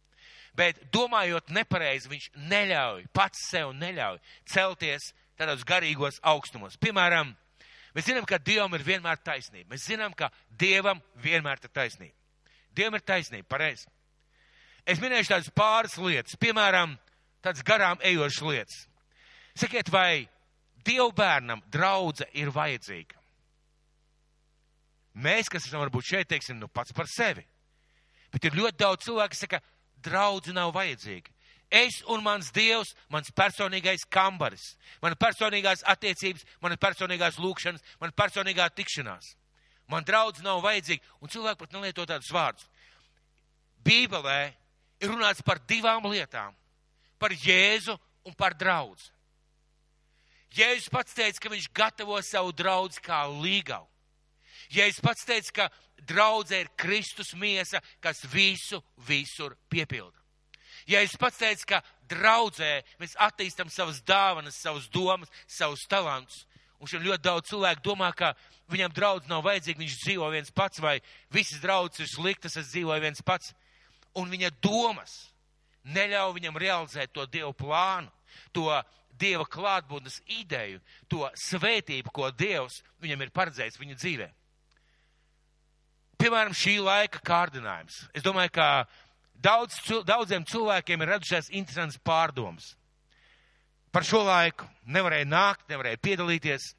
[0.57, 4.19] Bet domājot nepareizi, viņš neļauj, pats sev neļauj
[4.51, 6.79] celties tādos garīgos augstumos.
[6.81, 7.35] Piemēram,
[7.97, 9.75] mēs zinām, ka Dievam ir vienmēr taisnība.
[9.75, 12.20] Mēs zinām, ka Dievam vienmēr ir taisnība.
[12.81, 13.89] Dievam ir taisnība, pareizi.
[14.89, 16.97] Es minēšu tādas pāris lietas, piemēram,
[17.45, 18.85] tādas garām ejošas lietas.
[19.61, 20.29] Sakiet, vai
[20.81, 23.19] Dievu bērnam draudze ir vajadzīga?
[25.21, 27.45] Mēs, kas esam varbūt šeit, teiksim, nu pats par sevi.
[28.33, 29.61] Bet ir ļoti daudz cilvēku, kas saka,
[30.01, 31.35] draudze nav vajadzīga.
[31.71, 38.67] Es un mans Dievs, mans personīgais kambaris, mana personīgās attiecības, mana personīgās lūkšanas, mana personīgā
[38.75, 39.35] tikšanās.
[39.91, 42.67] Man draudz nav vajadzīgi, un cilvēki pat nelieto tādus vārdus.
[43.85, 44.53] Bībelē
[45.01, 46.55] ir runāts par divām lietām-
[47.21, 49.11] par Jēzu un par draudz.
[50.51, 53.87] Jēzus pats teica, ka viņš gatavo savu draudz kā līgavu.
[54.71, 55.69] Jēzus pats teica, ka
[56.07, 60.19] draudze ir Kristus miesa, kas visu, visur piepilda.
[60.91, 66.47] Jēzus pats teica, ka draudzē mēs attīstam savas dāvanas, savas domas, savus talantus.
[66.81, 68.35] Un šeit ļoti daudz cilvēku domā, ka
[68.73, 70.99] viņam draudz nav vajadzīgi, viņš dzīvo viens pats, vai
[71.35, 73.53] visas draudzes ir sliktas, es dzīvoju viens pats.
[74.19, 75.17] Un viņa domas
[75.85, 78.11] neļauj viņam realizēt to Dievu plānu,
[78.53, 78.69] to
[79.21, 80.81] Dieva klātbūtnes ideju,
[81.11, 84.29] to svētību, ko Dievs viņam ir paredzējis viņa dzīvē.
[86.21, 88.03] Piemēram, šī laika kārdinājums.
[88.17, 88.67] Es domāju, ka
[89.41, 89.79] daudz,
[90.09, 92.75] daudziem cilvēkiem ir radušās interesants pārdoms
[93.93, 94.69] par šo laiku.
[94.91, 96.75] Nevarēja nākt, nevarēja piedalīties.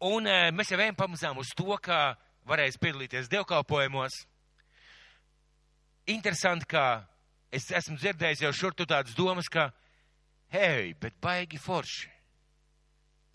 [0.00, 2.16] Un e, mēs jau ejam pamazām uz to, ka
[2.48, 4.14] varēs piedalīties dievkalpojumos.
[6.08, 7.04] Interesanti, ka
[7.52, 9.68] es esmu dzirdējis jau šur tu tādas domas, ka,
[10.54, 12.08] hei, bet baigi forši.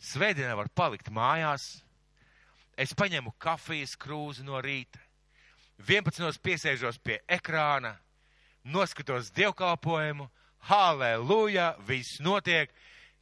[0.05, 1.63] Svētdienā var palikt mājās.
[2.75, 4.99] Es paņemu kafijas krūzi no rīta.
[5.85, 6.41] 11.
[6.41, 7.93] piesēžos pie ekrāna,
[8.65, 10.27] noskatos dievkalpojumu,
[10.65, 12.73] halleluja, viss notiek.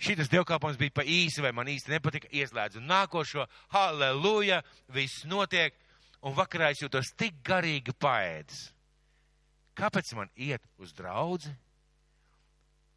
[0.01, 5.75] Šitas dievkalpojums bija pa īsi, vai man īsti nepatika, ieslēdzu nākošo, halleluja, viss notiek,
[6.23, 8.65] un vakarā es jūtos tik garīgi paēdis.
[9.77, 11.53] Kāpēc man iet uz draudzi?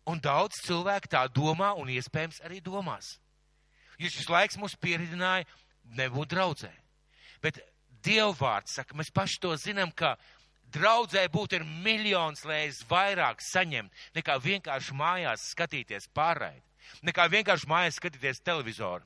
[0.07, 3.17] Un daudz cilvēku tā domā, un iespējams arī domās.
[3.99, 5.47] Jo šis laiks mūs pieredināja
[5.97, 6.71] nebūt draudzē.
[7.43, 7.59] Bet
[8.07, 10.15] Dievvvārds saka, mēs paši to zinām, ka
[10.75, 16.63] draudzē būt ir miljons reizes vairāk saņemt, nekā vienkārši mājās skatīties pārraidi,
[17.07, 19.05] nekā vienkārši mājās skatīties televizoru.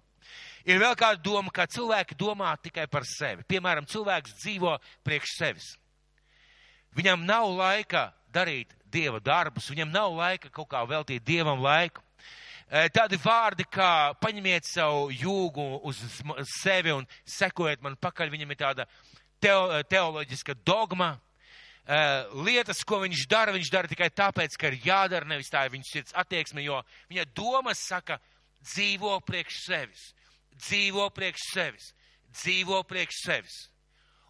[0.69, 3.47] Ir vēl kāda doma, ka cilvēki domā tikai par sevi.
[3.49, 5.71] Piemēram, cilvēks dzīvo priekš sevis.
[6.97, 12.03] Viņam nav laika darīt dieva darbus, viņam nav laika kaut kā veltīt dievam laiku.
[12.71, 15.99] Tādi vārdi kā paņemiet savu jūgu uz
[16.61, 18.87] sevi un sekojiet man pakaļ, viņam ir tāda
[19.43, 21.17] teo, teoloģiska dogma.
[22.45, 25.89] Lietas, ko viņš dara, viņš dara tikai tāpēc, ka ir jādara, nevis tā ir viņa
[25.89, 26.79] sirds attieksme, jo
[27.11, 28.21] viņa domas saka,
[28.63, 30.05] dzīvo priekš sevis,
[30.61, 31.93] dzīvo priekš sevis,
[32.37, 33.59] dzīvo priekš sevis.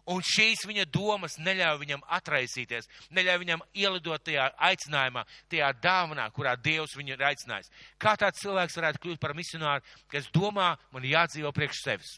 [0.09, 6.55] Un šīs viņa domas neļauj viņam atraisīties, neļauj viņam ielidot tajā aicinājumā, tajā dāvanā, kurā
[6.57, 7.69] Dievs viņu ir aicinājis.
[8.01, 12.17] Kā tāds cilvēks varētu kļūt par misionāru, kas domā, man jādzīvo priekš sevis?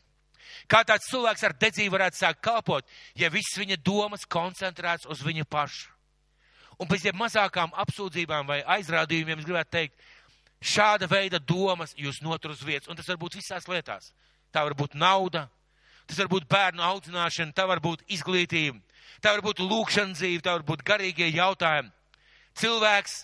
[0.67, 5.45] Kā tāds cilvēks ar dedzību varētu sākt kalpot, ja viss viņa domas koncentrēts uz viņu
[5.49, 5.89] pašu?
[6.81, 10.07] Un pēc tam mazākām apsūdzībām vai aizrādījumiem es gribētu teikt,
[10.63, 14.09] šāda veida domas jūs notur uz vietas, un tas var būt visās lietās.
[14.53, 15.47] Tā var būt nauda,
[16.07, 18.79] Tas var būt bērnu audzināšana, tā var būt izglītība,
[19.23, 21.91] tā var būt lūkšana dzīve, tā var būt garīgie jautājumi.
[22.59, 23.15] Cilvēks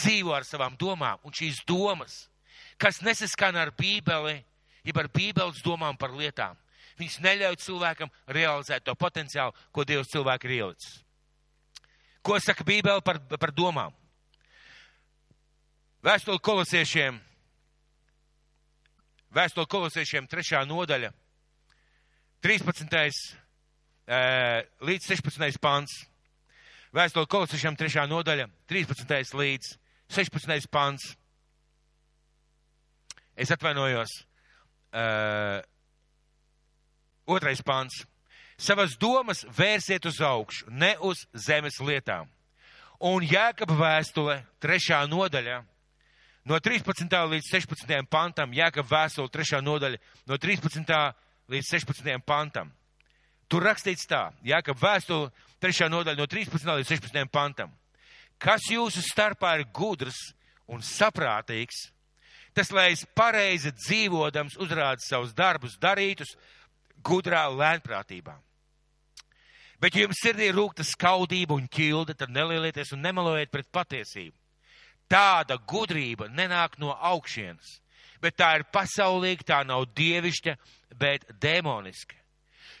[0.00, 2.26] dzīvo ar savām domām, un šīs domas,
[2.80, 4.42] kas nesaskana ar Bībeli,
[4.86, 6.56] jeb ar Bībeles domām par lietām,
[6.98, 11.00] viņas neļauj cilvēkam realizēt to potenciālu, ko Dievs cilvēku ir ielicis.
[12.22, 13.94] Ko saka Bībele par, par domām?
[16.04, 17.16] Vēstuli kolosiešiem,
[19.34, 21.10] vēstuli kolosiešiem trešā nodaļa
[22.44, 22.86] 13.
[24.80, 25.58] līdz 16.
[25.58, 26.04] pants.
[26.94, 28.06] Vēstule kolosiešiem 3.
[28.08, 29.34] nodaļa, 13.
[29.34, 29.72] līdz
[30.14, 30.70] 16.
[30.70, 31.16] pants.
[33.36, 34.27] Es atvainojos.
[34.88, 35.60] Uh,
[37.28, 38.06] otrais pants.
[38.58, 42.26] Savas domas vērsiet uz augšu, ne uz zemes lietām.
[42.98, 45.60] Un Jēkaba vēstule, trešā nodaļa,
[46.48, 47.06] no 13.
[47.06, 47.94] līdz 16.
[48.10, 50.90] pantam, Jēkaba vēstule, trešā nodaļa, no 13
[51.52, 52.18] līdz 16.
[52.26, 52.72] pantam.
[53.48, 55.30] Tur rakstīts tā, Jākab vēstule,
[55.64, 55.88] 3.
[55.88, 56.68] nodaļa no 13.
[56.80, 57.30] līdz 16.
[57.32, 57.70] pantam.
[58.38, 60.18] Kas jūsu starpā ir gudrs
[60.68, 61.88] un saprātīgs,
[62.58, 66.34] tas, lai es pareizi dzīvodams uzrādu savus darbus darītus
[67.06, 68.34] gudrā lēnprātībā.
[69.78, 74.34] Bet, ja jums sirdī rūkta skaudība un ķilde, tad nelielieties un nemalojiet pret patiesību.
[75.08, 77.78] Tāda gudrība nenāk no augšienes,
[78.20, 80.56] bet tā ir pasaulīga, tā nav dievišķa,
[80.98, 82.18] bet demoniska.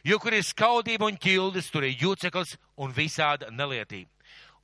[0.02, 4.10] Jo, kur ir skaudība un ķildes, tur ir jūceklis un visāda nelietība.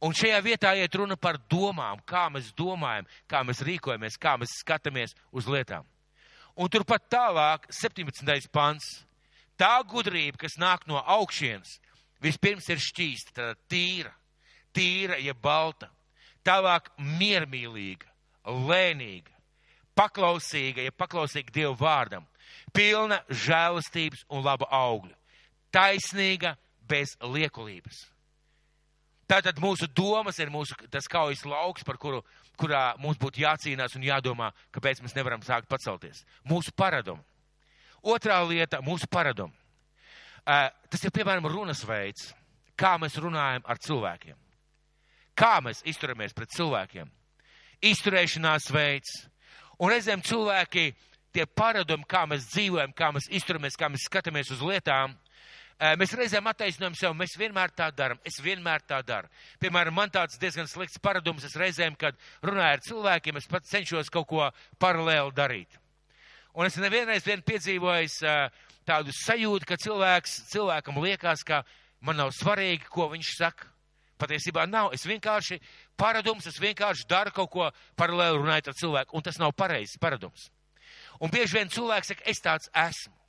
[0.05, 4.59] Un šajā vietā iet runa par domām, kā mēs domājam, kā mēs rīkojamies, kā mēs
[4.61, 5.87] skatāmies uz lietām.
[6.61, 8.51] Un turpat tālāk, 17.
[8.53, 8.91] pants,
[9.57, 11.79] tā gudrība, kas nāk no augšienes,
[12.23, 14.13] vispirms ir šķīsta, tāda tīra,
[14.77, 15.89] tīra, ja balta,
[16.45, 18.11] tālāk miermīlīga,
[18.69, 19.33] lēnīga,
[19.97, 22.29] paklausīga, ja paklausīga Dievu vārdam,
[22.77, 25.15] pilna žēlastības un laba augļa,
[25.73, 28.11] taisnīga bez liekulības.
[29.31, 32.21] Tātad mūsu domas ir mūsu tas kaujas lauks, par kuru,
[32.61, 36.25] kurā mums būtu jācīnās un jādomā, kāpēc mēs nevaram sākt pacelties.
[36.49, 37.25] Mūsu paradumi.
[38.05, 39.53] Otrā lieta- mūsu paradumi.
[40.45, 42.35] Uh, tas ir, piemēram, runas veids,
[42.77, 44.37] kā mēs runājam ar cilvēkiem.
[45.35, 47.09] Kā mēs izturamies pret cilvēkiem.
[47.81, 49.29] Izturēšanās veids.
[49.81, 50.95] Un reizēm cilvēki
[51.33, 55.17] tie paradumi, kā mēs dzīvojam, kā mēs izturamies, kā mēs skatāmies uz lietām,
[55.99, 59.31] mēs reizēm attaisnojam sev, mēs vienmēr tā darām, es vienmēr tā daru.
[59.63, 64.13] Piemēram, man tāds diezgan slikts paradums, es reizēm, kad runāju ar cilvēkiem, es pats cenšos
[64.13, 65.81] kaut ko paralēli darīt.
[66.55, 68.21] Un es nevienreiz vien piedzīvojis
[68.87, 71.65] tādu sajūtu, ka cilvēks, cilvēkam liekas, ka
[72.05, 73.71] man nav svarīgi, ko viņš saka.
[74.15, 74.93] Patiesībā nav.
[74.95, 75.59] Es vienkārši
[75.99, 77.67] paradums, es vienkārši daru kaut ko
[77.99, 80.47] paralēli runājot ar cilvēku, un tas nav pareizs paradums.
[81.19, 83.24] Un bieži vien cilvēks saka, es tāds esmu.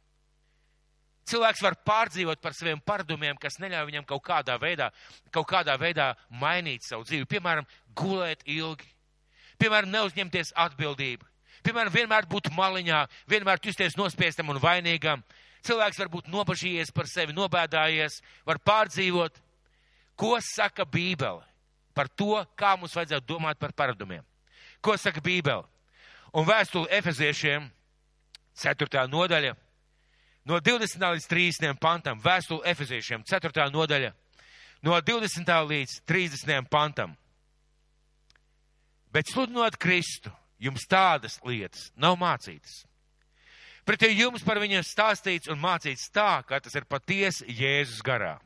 [1.26, 4.92] Cilvēks var pārdzīvot par saviem paradumiem, kas neļauj viņam kaut kādā veidā,
[5.34, 7.26] kaut kādā veidā mainīt savu dzīvi.
[7.32, 7.66] Piemēram,
[7.98, 8.86] gulēt ilgi.
[9.58, 11.26] Piemēram, neuzņemties atbildību.
[11.66, 13.00] Piemēram, vienmēr būt maliņā,
[13.32, 15.24] vienmēr justies nospiestam un vainīgam.
[15.66, 19.42] Cilvēks var būt nobažījies par sevi, nobēdājies, var pārdzīvot.
[20.16, 21.42] Ko saka Bībele
[21.98, 24.22] par to, kā mums vajadzētu domāt par paradumiem?
[24.78, 25.66] Ko saka Bībele?
[26.36, 27.66] Un vēstuli Efeziešiem
[28.62, 29.08] 4.
[29.10, 29.56] nodaļa,
[30.46, 31.02] no 20.
[31.18, 31.76] līdz 30.
[31.82, 33.70] pantam, vēstuli Efeziešiem, 4.
[33.74, 34.12] nodaļa,
[34.86, 35.54] no 20.
[35.70, 36.70] līdz 30.
[36.70, 37.16] pantam.
[39.14, 42.84] Bet sludinot Kristu, jums tādas lietas nav mācītas.
[43.86, 48.40] Pretī jums par viņu stāstīts un mācīts tā, ka tas ir patiesi Jēzus garā.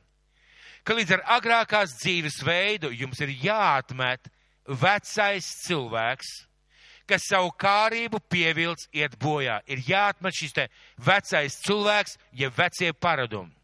[0.83, 4.27] Ka līdz ar agrākās dzīves veidu jums ir jāatmet
[4.67, 6.29] vecais cilvēks,
[7.09, 9.59] kas savu kārību pievilc iet bojā.
[9.67, 13.55] Ir jāatmet šis te vecais cilvēks, ja vecie paradumi.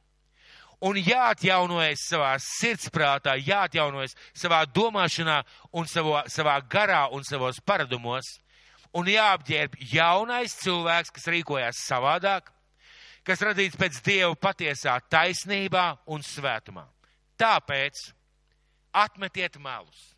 [0.85, 5.39] Un jāatjaunojas savā sirdsprātā, jāatjaunojas savā domāšanā
[5.73, 8.39] un savā, savā garā un savos paradumos.
[8.95, 12.47] un jāapģērb jaunais cilvēks, kas rīkojās savādāk,
[13.27, 16.85] kas radīts pēc Dieva patiesā taisnībā un svētumā.
[17.35, 18.05] Tāpēc
[18.95, 20.14] atmetiet melus.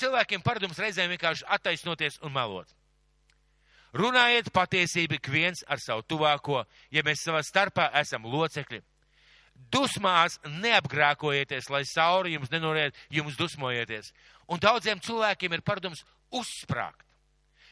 [0.00, 2.70] Cilvēkiem paradums reizēm vienkārši attaisnoties un melot.
[3.92, 6.62] Runājiet patiesību ik viens ar savu tuvāko,
[6.94, 8.80] ja mēs savā starpā esam locekļi.
[9.70, 14.12] Dusmās neapgrākojieties, lai sauri jums nenoriet, jums dusmojieties.
[14.48, 17.04] Un daudziem cilvēkiem ir paradums uzsprāgt.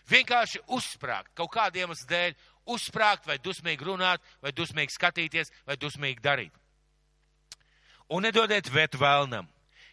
[0.08, 2.34] Vienkārši uzsprāgt kaut kādiem dēļ,
[2.68, 6.52] uzsprāgt vai dusmīgi runāt, vai dusmīgi skatīties, vai dusmīgi darīt.
[8.08, 9.48] Un nedodiet vietu vēlnam,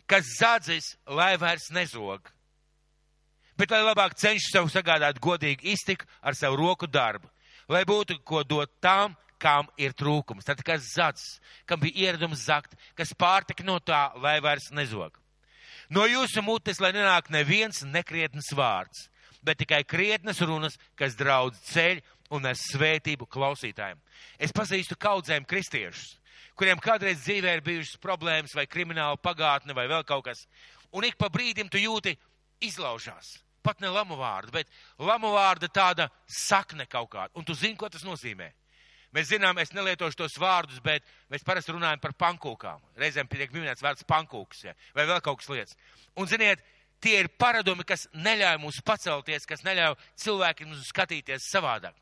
[0.10, 2.32] kas zadzis, lai vairs nezog,
[3.58, 7.30] bet lai labāk cenšas sev sagādāt godīgu iztiku ar savu roku darbu,
[7.70, 10.46] lai būtu ko dot tām, kam ir trūkums.
[10.48, 15.20] Tad, kas zadzis, kam bija ieradums zakt, kas pārtika no tā, lai vairs nezog.
[15.92, 19.10] No jūsu mutes, lai nenāk neviens nekrietnes vārds,
[19.46, 22.02] bet tikai krietnes runas, kas draudz ceļ
[22.34, 24.00] un nes svētību klausītājiem.
[24.42, 26.16] Es pazīstu kaudzēm kristiešus,
[26.60, 30.46] kuriem kādreiz dzīvē ir bijušas problēmas vai krimināla pagātne vai vēl kaut kas,
[30.96, 32.16] un ik pa brīdim tu jūti
[32.64, 33.38] izlaužās.
[33.66, 34.70] Pat ne lamu vārdu, bet
[35.02, 38.52] lamu vārda tāda sakne kaut kāda, un tu zini, ko tas nozīmē.
[39.16, 42.82] Mēs zinām, es nelietošu tos vārdus, bet mēs parasti runājam par pankūkām.
[43.00, 45.78] Reizēm tiek minēts vārds pankūks, ja, vai vēl kaut kas lietas.
[46.20, 46.60] Un ziniet,
[47.06, 49.94] tie ir paradumi, kas neļauj mums pacelties, kas neļauj
[50.24, 51.94] cilvēkiem mums skatīties savādāk.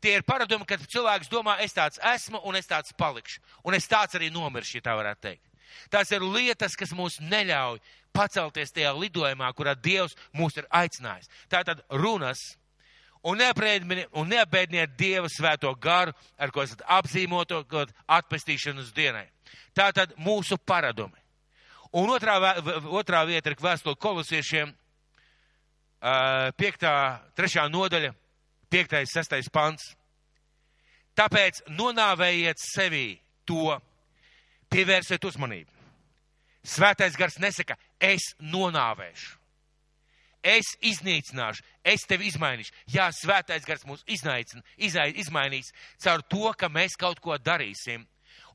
[0.00, 3.42] Tie ir paradumi, kad cilvēks domā, es tāds esmu un es tāds palikšu.
[3.66, 5.42] Un es tāds arī nomiršu, ja tā varētu teikt.
[5.92, 7.82] Tās ir lietas, kas mūs neļauj
[8.16, 11.28] pacelties tajā lidojumā, kurā Dievs mūs ir aicinājis.
[11.52, 12.54] Tātad runas,
[13.26, 17.60] un neapbēdiniet Dieva svēto garu, ar ko esat apzīmoto
[18.06, 19.26] atpestīšanas dienai.
[19.76, 21.25] Tā tad mūsu paradumi.
[21.96, 22.36] Un otrā,
[22.92, 24.72] otrā vieta ir vēstule kolosiešiem,
[26.60, 26.92] piektā,
[27.38, 28.12] trešā nodaļa,
[28.70, 29.94] piektais, sestais pants.
[31.16, 33.06] Tāpēc nonāvējiet sevī
[33.48, 33.78] to,
[34.68, 35.72] pievērsiet uzmanību.
[36.66, 39.46] Svētais gars nesaka, es nonāvēšu
[40.46, 42.74] es iznīcināšu, es tevi izmainīšu.
[42.94, 45.72] Jā, svētais gars mūs iznaicina, izai, izmainīs
[46.02, 48.06] caur to, ka mēs kaut ko darīsim.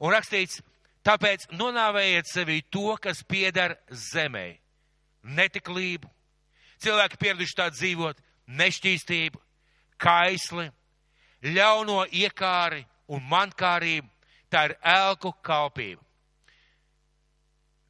[0.01, 0.61] Un rakstīts,
[1.07, 4.57] tāpēc nonāvējiet sevī to, kas piedara zemē.
[5.21, 6.09] Netiklību,
[6.81, 8.21] cilvēki pieraduši tā dzīvot,
[8.57, 9.41] nešķīstību,
[10.01, 10.67] kaisli,
[11.45, 14.09] ļauno iekāri un mankārību.
[14.51, 16.01] Tā ir elku kalpība.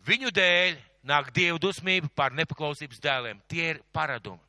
[0.06, 0.76] Viņu dēļ
[1.10, 3.42] nāk dievu dusmība pār nepaklausības dēliem.
[3.50, 4.42] Tie ir paradumi.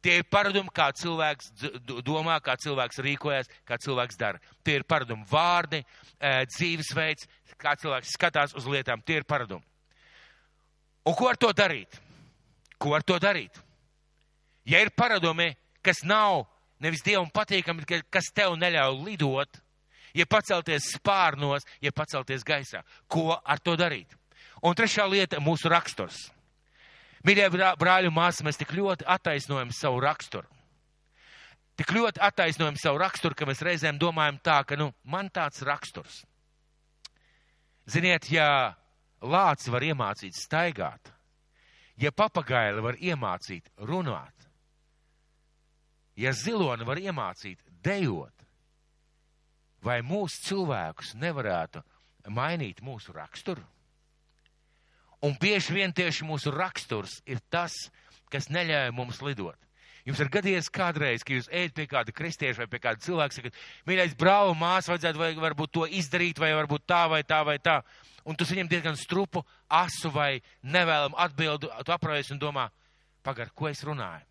[0.00, 1.50] Tie ir paradumi, kā cilvēks
[2.06, 4.40] domā, kā cilvēks rīkojas, kā cilvēks dara.
[4.64, 5.82] Tie ir paradumi vārdi,
[6.54, 7.28] dzīvesveids,
[7.60, 9.02] kā cilvēks skatās uz lietām.
[9.04, 9.64] Tie ir paradumi.
[11.04, 12.00] Un ko ar to darīt?
[12.80, 13.60] Ko ar to darīt?
[14.64, 15.50] Ja ir paradumi,
[15.84, 16.46] kas nav
[16.80, 19.60] nevis dievam patīkami, kas tev neļauj lidot,
[20.16, 24.16] ja pacelties spārnos, ja pacelties gaisā, ko ar to darīt?
[24.64, 26.30] Un trešā lieta- mūsu raksturs.
[27.26, 30.48] Mīļie brāļi un māsas, mēs tik ļoti attaisnojam savu raksturu.
[31.80, 36.22] Tik ļoti attaisnojam savu raksturu, ka mēs reizēm domājam tā, ka, nu, man tāds raksturs.
[37.88, 38.74] Ziniet, ja
[39.20, 41.12] lācis var iemācīt staigāt,
[42.00, 44.48] ja papagaili var iemācīt runāt,
[46.20, 48.46] ja ziloni var iemācīt dejot,
[49.84, 51.82] vai mūsu cilvēkus nevarētu
[52.28, 53.64] mainīt mūsu raksturu?
[55.26, 57.74] Un bieži vien tieši mūsu raksturs ir tas,
[58.32, 59.58] kas neļauj mums lidot.
[60.08, 63.58] Jums ir gadījies kādreiz, ka jūs ejat pie kāda kristieša vai pie kāda cilvēka, sakat,
[63.88, 67.80] mīļais brāl, māsa, vajadzētu vai varbūt to izdarīt, vai varbūt tā, vai tā, vai tā.
[68.24, 72.70] Un tu saņem diezgan strupu, asu vai nevēlam atbildu, tu apraujies un domā,
[73.26, 74.24] pagar, ko es runāju.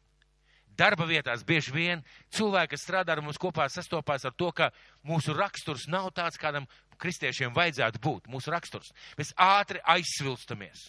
[0.79, 4.69] Darba vietās bieži vien cilvēki, kas strādā ar mums kopā, sastopās ar to, ka
[5.05, 6.69] mūsu raksturs nav tāds, kādam
[7.01, 8.91] kristiešiem vajadzētu būt, mūsu raksturs.
[9.19, 10.83] Mēs ātri aizsvilstamies.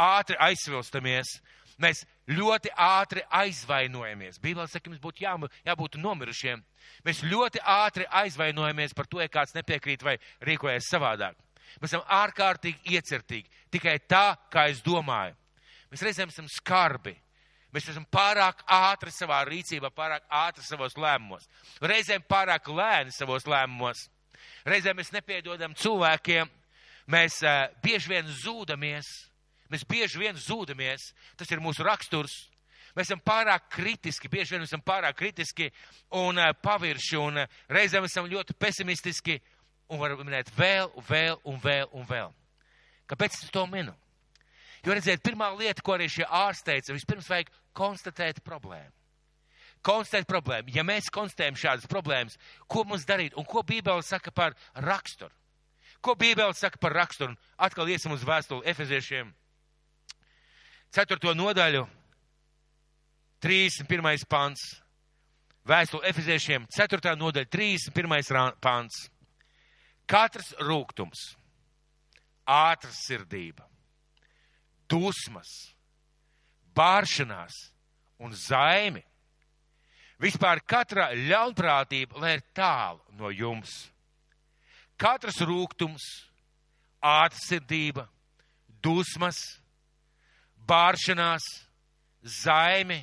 [0.00, 1.38] Ātri aizsvilstamies.
[1.82, 4.38] Mēs ļoti ātri aizvainojamies.
[4.42, 5.34] Bībelē saka, mums būtu jā,
[5.66, 6.62] jābūt nomirušiem.
[7.06, 10.16] Mēs ļoti ātri aizvainojamies par to, ja kāds nepiekrīt vai
[10.46, 11.34] rīkojas savādāk.
[11.80, 13.50] Mēs esam ārkārtīgi iecertīgi.
[13.74, 15.34] Tikai tā, kā es domāju.
[15.90, 17.16] Mēs reizēm esam skarbi.
[17.74, 21.48] Mēs esam pārāk ātri savā rīcībā, pārāk ātri savos lēmumos.
[21.82, 24.04] Reizēm pārāk lēni savos lēmumos.
[24.68, 26.50] Reizēm mēs nepiedodam cilvēkiem,
[27.12, 29.10] mēs uh, bieži vien zūdamies,
[29.72, 32.34] mēs bieži vien zūdamies, tas ir mūsu raksturs.
[32.94, 35.70] Mēs esam pārāk kritiski, bieži vien esam pārāk kritiski
[36.14, 39.40] un uh, pavirši, un uh, reizēm esam ļoti pesimistiski,
[39.90, 42.34] un varam minēt vēl, vēl, un vēl, un vēl.
[43.10, 43.92] Kāpēc es to minu?
[44.84, 48.92] Jo redziet, pirmā lieta, ko arī šie ārsti teica, vispirms vajag konstatēt problēmu.
[49.84, 50.72] Konstatēt problēmu.
[50.74, 55.32] Ja mēs konstatējam šādas problēmas, ko mums darīt un ko Bībele saka par raksturu?
[56.04, 57.36] Ko Bībele saka par raksturu?
[57.56, 59.32] Atkal iesim uz vēstuli Efeziešiem.
[60.94, 61.86] Ceturto nodaļu,
[63.44, 64.26] 31.
[64.30, 64.62] pants.
[65.64, 67.14] Vēstuli Efeziešiem, 4.
[67.16, 68.52] nodaļa, 31.
[68.60, 69.06] pants.
[70.04, 71.22] Katrs rūgtums,
[72.44, 73.64] ātras sirdība,
[74.92, 75.48] dusmas,
[76.76, 77.56] bāršanās
[78.20, 79.00] un zaimi.
[80.24, 83.72] Vispār katra ļaunprātība, lai ir tālu no jums.
[84.96, 86.04] Katrs rūgtums,
[87.04, 88.06] ātrsirdība,
[88.80, 89.36] dusmas,
[90.64, 91.44] bāršanās,
[92.24, 93.02] zaimi,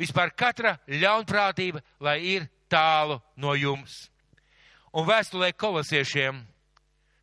[0.00, 3.94] vispār katra ļaunprātība, lai ir tālu no jums.
[4.94, 6.40] Un vēstulē kolosiešiem,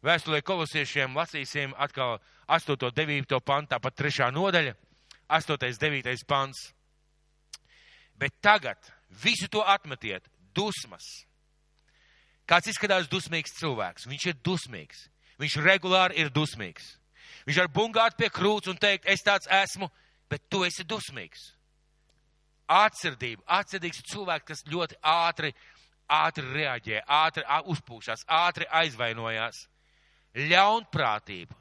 [0.08, 2.80] vēstulē kolosiešiem lasīsim atkal 8.
[2.96, 3.38] 9.
[3.44, 4.32] pantā, pat 3.
[4.32, 4.78] nodaļa,
[5.28, 5.68] 8.
[5.84, 6.26] 9.
[6.28, 6.70] pants.
[8.16, 8.92] Bet tagad
[9.24, 11.06] visu to atmetiet, dusmas.
[12.48, 14.08] Kāds izskatās dusmīgs cilvēks?
[14.12, 15.06] Viņš ir dusmīgs.
[15.40, 16.98] Viņš regulāri ir dusmīgs.
[17.48, 19.90] Viņš var bungāt pie krūts un teikt, es tāds esmu,
[20.30, 21.52] bet tu esi dusmīgs.
[22.72, 23.44] Atsirdība.
[23.60, 25.54] Atsirdīgs cilvēks, kas ļoti ātri,
[26.12, 27.44] ātri reaģē, ātri
[27.74, 29.66] uzpūšās, ātri aizvainojās.
[30.36, 31.58] Ļaunprātība.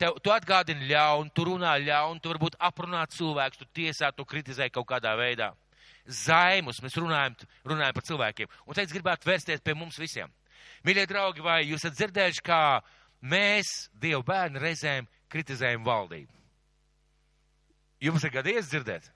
[0.00, 4.70] Tev, tu atgādini ļaunu, tu runā ļaunu, tu varbūt aprunā cilvēks, tu tiesā, tu kritizē
[4.72, 5.50] kaut kādā veidā.
[6.10, 7.36] Zaimus, mēs runājam,
[7.68, 8.50] runājam par cilvēkiem.
[8.66, 10.32] Un es gribētu vērsties pie mums visiem.
[10.86, 12.80] Mīļie draugi, vai jūs esat dzirdējuši, kā
[13.30, 16.32] mēs, Dievu bērni, reizēm kritizējam valdību?
[18.00, 19.10] Jums ir gadījies dzirdēt?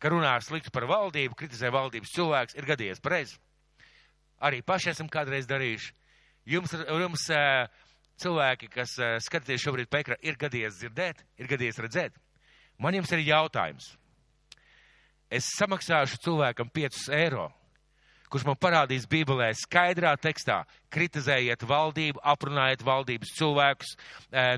[0.00, 3.36] Ka runā slikti par valdību, kritizē valdības cilvēks, ir gadījies pareizi.
[4.44, 5.92] Arī paši esam kādreiz darījuši.
[6.52, 7.28] Jums, jums
[8.20, 12.18] cilvēki, kas skaties šobrīd pēkra, ir gadījies dzirdēt, ir gadījies redzēt.
[12.80, 13.94] Man jums ir jautājums.
[15.30, 17.48] Es samaksāšu cilvēkam 5 eiro,
[18.30, 20.60] kurš man parādīs Bībelē skaidrā tekstā,
[20.94, 23.96] kritizējiet valdību, aprunājiet valdības cilvēkus,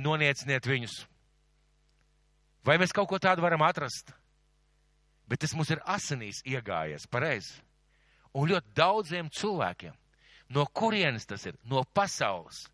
[0.04, 0.98] nonieciniet viņus.
[2.68, 4.12] Vai mēs kaut ko tādu varam atrast?
[5.28, 7.60] Bet tas mums ir asinīs iegājies, pareizi.
[8.36, 9.94] Un ļoti daudziem cilvēkiem.
[10.52, 11.56] No kurienes tas ir?
[11.68, 12.66] No pasaules.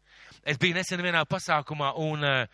[0.47, 2.47] Es biju nesen vienā pasākumā un uh,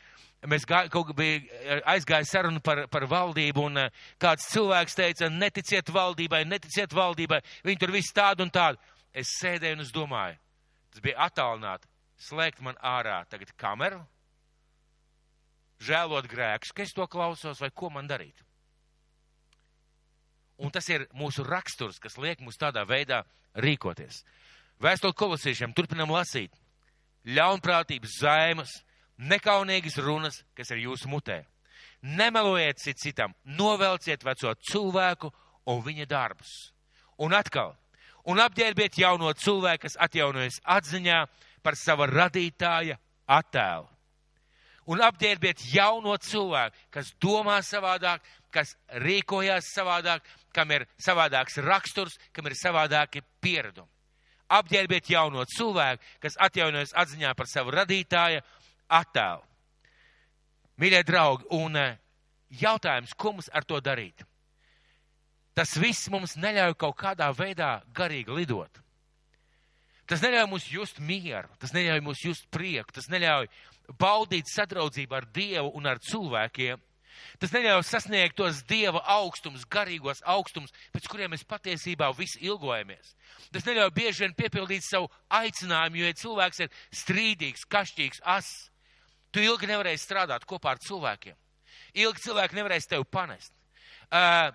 [0.48, 5.28] mēs gā, kaut kā bija aizgāja saruna par, par valdību un uh, kāds cilvēks teica,
[5.32, 8.80] neticiet valdībai, neticiet valdībai, viņi tur viss tādu un tādu.
[9.12, 10.38] Es sēdēju un es domāju,
[10.94, 11.88] tas bija attālināti,
[12.22, 14.00] slēgt man ārā tagad kameru,
[15.82, 18.44] žēlot grēkus, ka es to klausos vai ko man darīt.
[20.60, 23.22] Un tas ir mūsu raksturs, kas liek mums tādā veidā
[23.56, 24.22] rīkoties.
[24.80, 26.52] Vēstuli kolosiešiem turpinam lasīt.
[27.24, 28.74] Ļaunprātības zaimas,
[29.20, 31.42] nekaunīgas runas, kas ir jūsu mutē.
[32.00, 35.30] Nemelojiet cit citam, novelciet veco cilvēku
[35.68, 36.72] un viņa darbus.
[37.20, 37.74] Un atkal,
[38.24, 41.20] un apģērbiet jauno cilvēku, kas atjaunojas atziņā
[41.62, 42.96] par sava radītāja
[43.28, 43.88] attēlu.
[44.90, 48.72] Un apģērbiet jauno cilvēku, kas domā savādāk, kas
[49.04, 50.24] rīkojās savādāk,
[50.56, 53.86] kam ir savādāks raksturs, kam ir savādāki pieredumi.
[54.50, 58.40] Apģērbiet jauno cilvēku, kas atjaunojas atziņā par savu radītāju
[58.90, 59.46] attēlu.
[60.80, 61.96] Mīļie draugi, un eh,
[62.62, 64.24] jautājums, ko mums ar to darīt?
[65.54, 68.80] Tas viss mums neļauj kaut kādā veidā garīgi lidot.
[70.08, 73.46] Tas neļauj mums just mieru, tas neļauj mums just prieku, tas neļauj
[74.00, 76.80] baudīt sadraudzību ar Dievu un ar cilvēkiem.
[77.40, 83.14] Tas neļauj sasniegt tos dieva augstumus, garīgos augstumus, pēc kuriem mēs patiesībā visi ilgojamies.
[83.52, 86.72] Tas neļauj bieži vien piepildīt savu aicinājumu, jo ja cilvēks ir
[87.02, 88.69] strīdīgs, kašķīgs, as.
[89.30, 91.36] Tu ilgi nevarēsi strādāt kopā ar cilvēkiem.
[92.02, 93.52] Ilgi cilvēki nevarēs tevi panest.
[94.10, 94.50] Uh,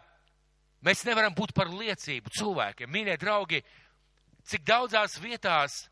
[0.84, 2.92] mēs nevaram būt par liecību cilvēkiem.
[2.92, 3.62] Mīļie draugi,
[4.46, 5.86] cik daudzās vietās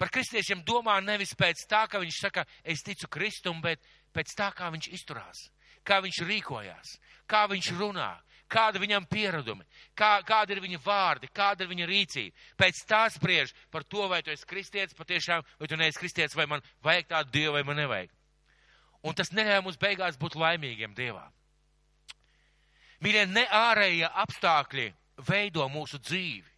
[0.00, 3.84] par kristiešiem domā nevis pēc tā, ka viņš saka, es ticu Kristum, bet
[4.16, 5.48] pēc tā, kā viņš izturās,
[5.84, 6.96] kā viņš rīkojās,
[7.28, 8.12] kā viņš runā,
[8.50, 9.64] kāda viņam pieredumi,
[9.98, 12.44] kā, kāda ir viņa vārdi, kāda ir viņa rīcība.
[12.58, 16.48] Pēc tā spriež par to, vai tu esi kristietis patiešām, vai tu neesi kristietis, vai
[16.50, 18.10] man vajag tādu dievu, vai man nevajag.
[19.06, 21.24] Un tas neļauj mums beigās būt laimīgiem dievā.
[23.04, 24.90] Mīļie, ne ārējie apstākļi
[25.28, 26.52] veido mūsu dzīvi.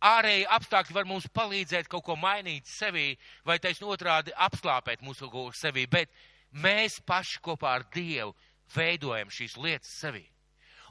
[0.00, 5.84] Ārēji apstākļi var mums palīdzēt kaut ko mainīt sevī, vai taisn otrādi apslāpēt mūsu sevī,
[5.90, 6.08] bet
[6.50, 8.34] Mēs paši kopā ar Dievu
[8.74, 10.24] veidojam šīs lietas sevī.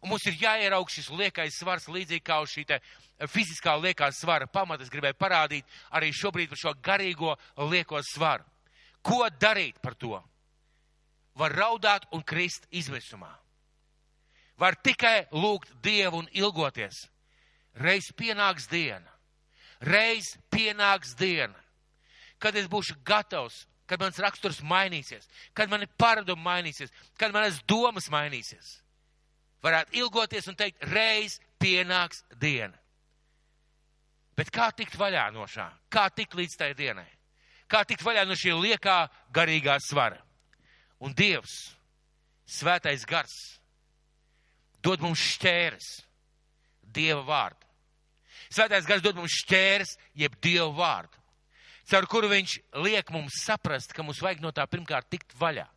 [0.04, 2.66] Un mums ir jāieraug šis liekais svars, līdzīgi kā uz šī
[3.28, 4.84] fiziskā liekā svara pamata.
[4.84, 7.36] Es gribēju parādīt arī šobrīd par šo garīgo
[7.70, 8.46] lieko svaru.
[9.02, 10.18] Ko darīt par to?
[11.36, 13.32] Var raudāt un krist izmisumā.
[14.60, 17.08] var tikai lūgt Dievu un ilgoties.
[17.80, 19.08] Reiz pienāks diena,
[19.80, 21.56] reiz pienāks diena,
[22.42, 28.10] kad es būšu gatavs, kad mans raksturs mainīsies, kad mani paradumi mainīsies, kad manas domas
[28.12, 28.82] mainīsies.
[29.64, 32.78] Varētu ilgoties un teikt, reiz pienāks diena.
[34.40, 35.68] Bet kā tikt vaļā no šā?
[35.92, 37.08] Kā tikt līdz tai dienai?
[37.70, 39.02] Kā tikt vaļā no šī liekā
[39.36, 40.22] garīgā svara?
[41.04, 41.74] Un Dievs,
[42.48, 43.36] svētais gars,
[44.84, 45.90] dod mums šķēres,
[46.90, 47.68] Dieva vārdu.
[48.50, 51.20] Svētais gars dod mums šķēres, jeb Dieva vārdu,
[51.92, 52.56] caur kuru viņš
[52.86, 55.68] liek mums saprast, ka mums vajag no tā pirmkārt tikt vaļā.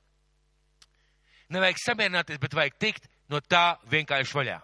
[1.52, 4.58] Nevajag samierināties, bet vajag tikt no tā vienkārši vaļā.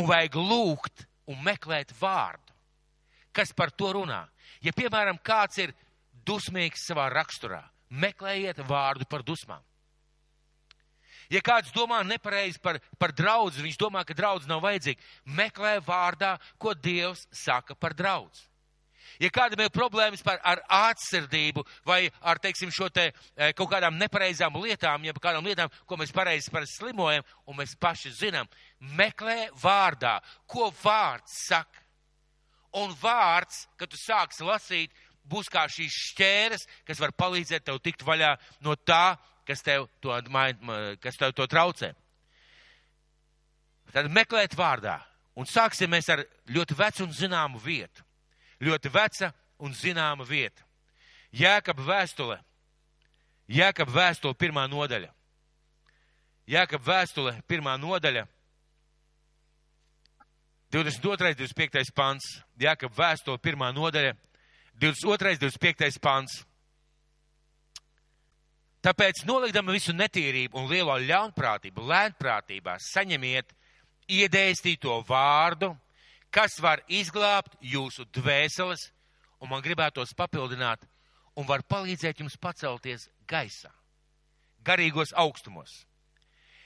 [0.00, 2.50] Un vajag lūgt un meklēt vārdu
[3.32, 4.24] kas par to runā.
[4.62, 5.74] Ja, piemēram, kāds ir
[6.26, 9.62] dusmīgs savā raksturā, meklējiet vārdu par dusmām.
[11.30, 15.04] Ja kāds domā nepareizi par, par draudzu, viņš domā, ka draudz nav vajadzīga,
[15.38, 18.48] meklē vārdā, ko Dievs saka par draudzu.
[19.20, 23.98] Ja kādam ir problēmas par, ar atsirdību vai ar, teiksim, šo te e, kaut kādām
[24.00, 28.48] nepareizām lietām, ja kādām lietām, ko mēs pareizi par slimojam, un mēs paši zinām,
[28.96, 30.16] meklē vārdā,
[30.48, 31.84] ko vārds saka
[32.80, 34.92] un vārds, kad tu sāksi lasīt,
[35.28, 40.14] būs kā šīs šķēres, kas var palīdzēt tev tikt vaļā no tā, kas tev to,
[41.02, 41.92] kas tev to traucē.
[43.90, 45.00] Tad meklēt vārdā.
[45.38, 48.04] Un sāksim ar ļoti vecu un zināmu vietu.
[48.60, 49.30] Ļoti veca
[49.64, 50.64] un zināma vieta.
[51.32, 52.40] Jēkab vēstule.
[53.50, 55.08] Jēkab vēstule pirmā nodaļa.
[56.50, 58.26] Jēkab vēstule pirmā nodaļa.
[60.70, 61.34] 22.
[61.34, 61.90] 25.
[61.94, 64.14] pants, Jākab vēstule pirmā nodaļa,
[64.78, 65.40] 22.
[65.42, 65.98] 25.
[65.98, 66.44] pants.
[68.80, 73.50] Tāpēc nolikdama visu netīrību un lielo ļaunprātību, lēnprātībā saņemiet
[74.08, 75.74] iedēstīto vārdu,
[76.30, 78.88] kas var izglābt jūsu dvēseles,
[79.40, 80.82] un man gribētos papildināt,
[81.36, 83.70] un var palīdzēt jums pacelties gaisā,
[84.66, 85.84] garīgos augstumos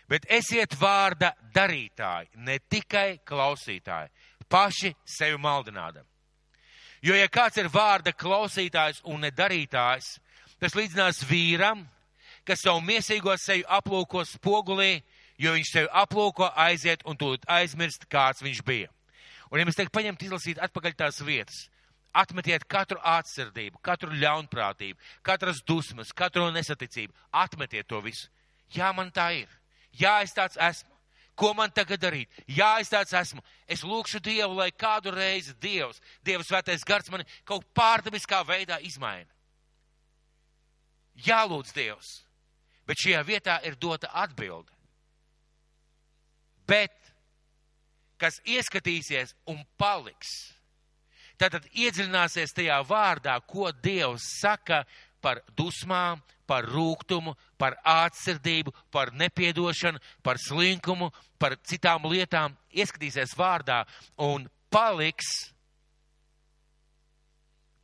[0.08, 4.12] bet esiet vārda darītāji, ne tikai klausītāji,
[4.48, 6.04] paši sevi maldinādam.
[7.04, 10.14] Jo, ja kāds ir vārda klausītājs un nedarītājs,
[10.60, 11.84] tas līdzinās vīram,
[12.48, 15.02] kas savu miesīgo seju aplūko spogulī,
[15.40, 18.88] jo viņš sevi aplūko, aiziet un tūlīt aizmirst, kāds viņš bija.
[19.50, 21.66] Un, ja mēs teikt, paņemt, izlasīt atpakaļ tās vietas,
[22.14, 27.14] atmetiet katru atsirdību, katru ļaunprātību, katras dusmas, katru nesaticību,
[27.44, 28.30] atmetiet to visu.
[28.74, 29.50] Jā, man tā ir.
[29.98, 30.90] Jā, es tāds esmu.
[31.34, 32.30] Ko man tagad darīt?
[32.46, 33.42] Jā, es tāds esmu.
[33.66, 39.30] Es lūkšu Dievu, lai kādu reizi Dievs, Dievs svētais gars mani kaut pārdabiskā veidā izmaina.
[41.26, 42.12] Jālūdz Dievs,
[42.86, 44.70] bet šajā vietā ir dota atbilde.
[46.70, 46.94] Bet,
[48.20, 50.30] kas ieskatīsies un paliks,
[51.40, 54.84] tātad iedziļināsies tajā vārdā, ko Dievs saka
[55.24, 61.10] par dusmām, par rūkumu, par atsirdību, par nepiedošanu, par slinkumu,
[61.40, 63.82] par citām lietām, ieskatīsies vārdā
[64.20, 65.50] un paliks.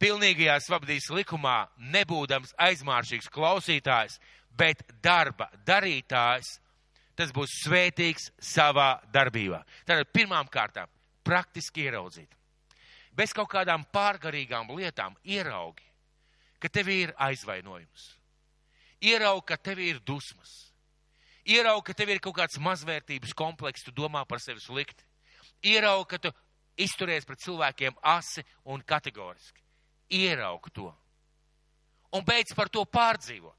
[0.01, 4.17] Pilnīgajā svabdīs likumā, nebūdams aizmāršīgs klausītājs,
[4.57, 6.60] bet darba darītājs,
[7.21, 9.61] tas būs svētīgs savā darbībā.
[9.85, 10.89] Tātad pirmām kārtām
[11.27, 12.33] praktiski ieraudzīt.
[13.13, 15.91] Bez kaut kādām pārgarīgām lietām ieraugi
[16.61, 18.11] ka tev ir aizvainojums.
[19.01, 20.69] Ieraug, ka tev ir dusmas.
[21.49, 25.07] Ieraug, ka tev ir kaut kāds mazvērtības komplekss, tu domā par sevi slikti.
[25.73, 26.33] Ieraug, ka tu
[26.81, 29.65] izturies pret cilvēkiem asi un kategoriski.
[30.21, 30.91] Ieraug to.
[32.13, 33.57] Un beidz par to pārdzīvot.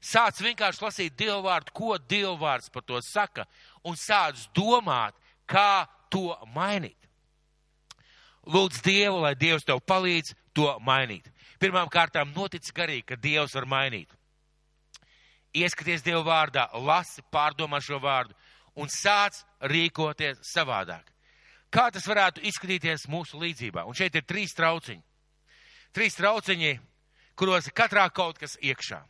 [0.00, 3.44] Sāc vienkārši lasīt Dievu vārdu, ko Dievu vārds par to saka,
[3.84, 5.12] un sāc domāt,
[5.44, 6.96] kā to mainīt.
[8.48, 11.28] Lūdz Dievu, lai Dievs tev palīdz to mainīt.
[11.60, 14.08] Pirmām kārtām notic garīgi, ka Dievs var mainīt.
[15.52, 18.34] Ieskaties Dievu vārdā, lasi, pārdomā šo vārdu
[18.80, 21.04] un sāc rīkoties savādāk.
[21.70, 23.84] Kā tas varētu izskatīties mūsu līdzībā?
[23.86, 25.02] Un šeit ir trīs trauciņi.
[25.94, 26.72] Trīs trauciņi,
[27.38, 29.02] kuros katrā kaut kas iekšā.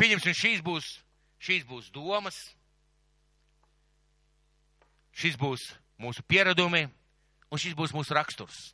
[0.00, 0.90] Pieņemsim, šīs būs,
[1.44, 2.36] šīs būs domas,
[5.12, 5.70] šis būs
[6.00, 6.86] mūsu pieredumi,
[7.50, 8.70] un šis būs mūsu raksturs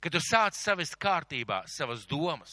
[0.00, 2.52] kad tu sāc savest kārtībā savas domas,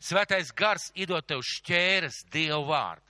[0.00, 3.04] svētais gars iedod tev šķēres Dievu vārdu,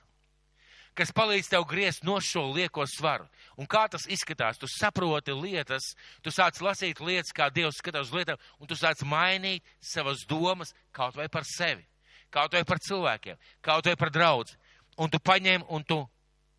[0.97, 3.27] kas palīdz tev griezt no šo lieko svaru.
[3.57, 4.57] Un kā tas izskatās?
[4.57, 5.93] Tu saproti lietas,
[6.25, 10.73] tu sāc lasīt lietas, kā Dievs skatās uz lietām, un tu sāc mainīt savas domas
[10.91, 11.85] kaut vai par sevi,
[12.31, 14.55] kaut vai par cilvēkiem, kaut vai par draudz.
[14.97, 16.01] Un tu paņem un tu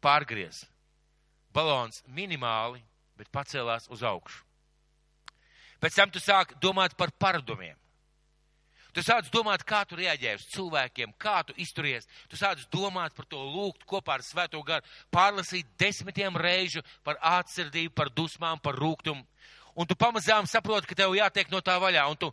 [0.00, 0.64] pārgriez.
[1.52, 2.82] balons minimāli,
[3.16, 4.44] bet pacēlās uz augšu.
[5.80, 7.74] Pēc tam tu sāk domāt par paradumiem.
[8.92, 12.08] Tu sāc domāt, kā tu reaģē uz cilvēkiem, kā tu izturies.
[12.26, 17.92] Tu sāc domāt par to lūgt kopā ar Svēto garu, pārlasīt desmitiem reižu par atsirdību,
[17.94, 19.22] par dusmām, par rūgtumu.
[19.78, 22.32] Un tu pamazām saproti, ka tev jātiek no tā vaļā, un tu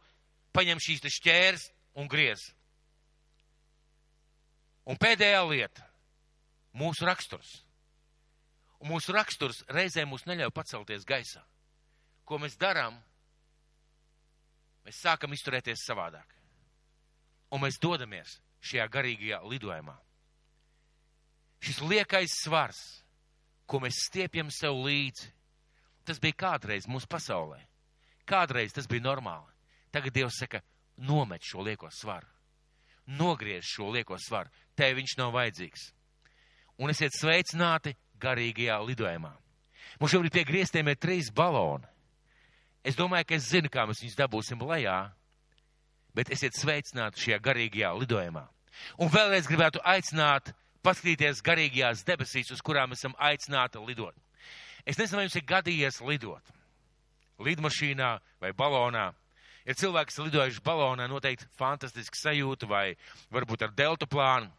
[0.55, 1.67] paņem šīs šķērs
[2.01, 2.47] un griez.
[4.85, 5.87] Un pēdējā lieta-
[6.81, 7.63] mūsu raksturs.
[8.79, 11.41] Un mūsu raksturs reizē mūs neļauj pacelties gaisā.
[12.25, 13.01] Ko mēs darām?
[14.85, 16.35] Mēs sākam izturēties savādāk
[17.55, 19.95] un mēs dodamies šajā garīgajā lidojumā.
[21.63, 22.81] Šis liekais svars,
[23.65, 25.31] ko mēs stiepjam sev līdzi,
[26.05, 27.61] tas bija kādreiz mūsu pasaulē.
[28.27, 29.53] Kādreiz tas bija normāli.
[29.93, 30.61] Tagad Dievs saka,
[30.97, 32.27] nomet šo lieko svaru.
[33.07, 34.49] Nogriež šo lieko svaru.
[34.75, 35.91] Tev viņš nav vajadzīgs.
[36.81, 39.31] Un esiet sveicināti garīgajā lidojumā.
[39.99, 41.85] Mums šobrīd pie griestiem ir trīs baloni.
[42.85, 44.97] Es domāju, ka es zinu, kā mēs viņus dabūsim lejā
[46.15, 48.45] bet esiet sveicināti šajā garīgajā lidojumā.
[49.03, 50.53] Un vēlreiz gribētu aicināt
[50.85, 54.15] paskatīties garīgajās debesīs, uz kurām esam aicināti lidot.
[54.85, 56.53] Es nezinu, vai jums ir gadījies lidot.
[57.43, 59.09] Lidmašīnā vai balonā.
[59.65, 62.85] Ir cilvēki, kas lidojuši balonā, noteikti fantastiski sajūta vai
[63.33, 64.51] varbūt ar deltu plānu.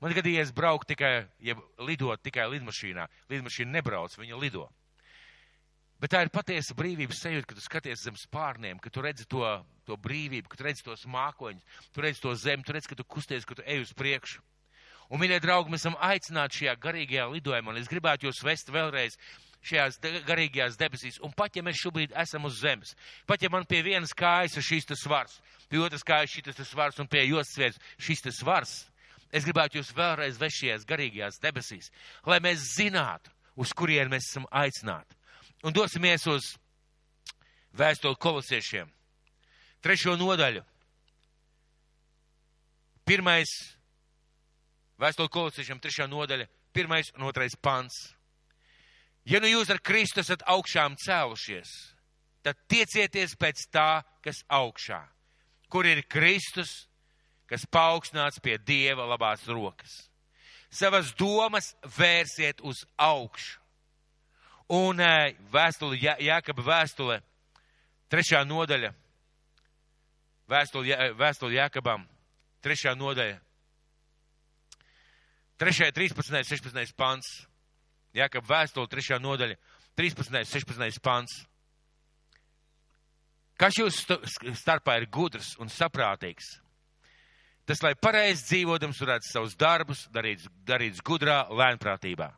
[0.00, 3.04] Man gadījies braukt tikai, ja lidot tikai lidmašīnā.
[3.32, 4.66] Lidmašīna nebrauc, viņa lido.
[6.00, 9.44] Bet tā ir patiesa brīvības sajūta, kad tu skaties zem spārniem, ka tu redzi to,
[9.88, 13.06] to brīvību, ka tu redzi tos mākoņus, tu redzi to zemi, tu redzi, ka tu
[13.08, 14.42] kusties, ka tu ej uz priekšu.
[15.08, 19.16] Un, mīļie draugi, mēs esam aicināti šajā garīgajā lidojumā, un es gribētu jūs vest vēlreiz
[19.64, 19.98] šajās
[20.28, 21.18] garīgajās debesīs.
[21.24, 22.94] Un pat, ja mēs šobrīd esam uz zemes,
[23.26, 25.38] pat, ja man pie vienas kājas ir šīs tas svars,
[25.68, 28.74] pie otras kājas šis tas svars un pie jostas vietas šis tas svars,
[29.34, 31.90] es gribētu jūs vēlreiz vest šajās garīgajās debesīs,
[32.26, 35.16] lai mēs zinātu, uz kurien mēs esam aicināti
[35.64, 36.54] un dosimies uz
[37.74, 38.90] vēstuli kolosiešiem.
[39.84, 40.62] Trešo nodaļu.
[43.04, 43.50] Pirmais,
[45.00, 48.13] vēstuli kolosiešiem, trešā nodaļa, pirmais un otrais pants.
[49.24, 51.70] Ja nu jūs ar Kristu esat augšām cēlušies,
[52.44, 55.00] tad tiecieties pēc tā, kas augšā,
[55.72, 56.84] kur ir Kristus,
[57.48, 60.04] kas paaugstināts pie Dieva labās rokas.
[60.74, 63.64] Savas domas vērsiet uz augšu
[64.72, 64.96] Un
[65.52, 67.18] vēstule, Jā, Jākaba vēstule,
[68.08, 68.94] trešā nodaļa,
[70.48, 72.06] vēstule, Jā, vēstule Jākabam,
[72.64, 73.36] trešā nodaļa,
[75.60, 76.40] trešajā, 13.
[76.48, 76.96] 16.
[76.96, 77.44] pants,
[78.14, 79.56] Jākaba vēstule, trešā nodaļa,
[79.98, 80.44] 13.
[80.46, 81.00] 16.
[81.02, 81.42] pants.
[83.58, 84.00] Kas jūs
[84.58, 86.56] starpā ir gudrs un saprātīgs?
[87.64, 92.28] Tas, lai pareizi dzīvodams, varētu savus darbus darīt, darīt gudrā, lēnprātībā.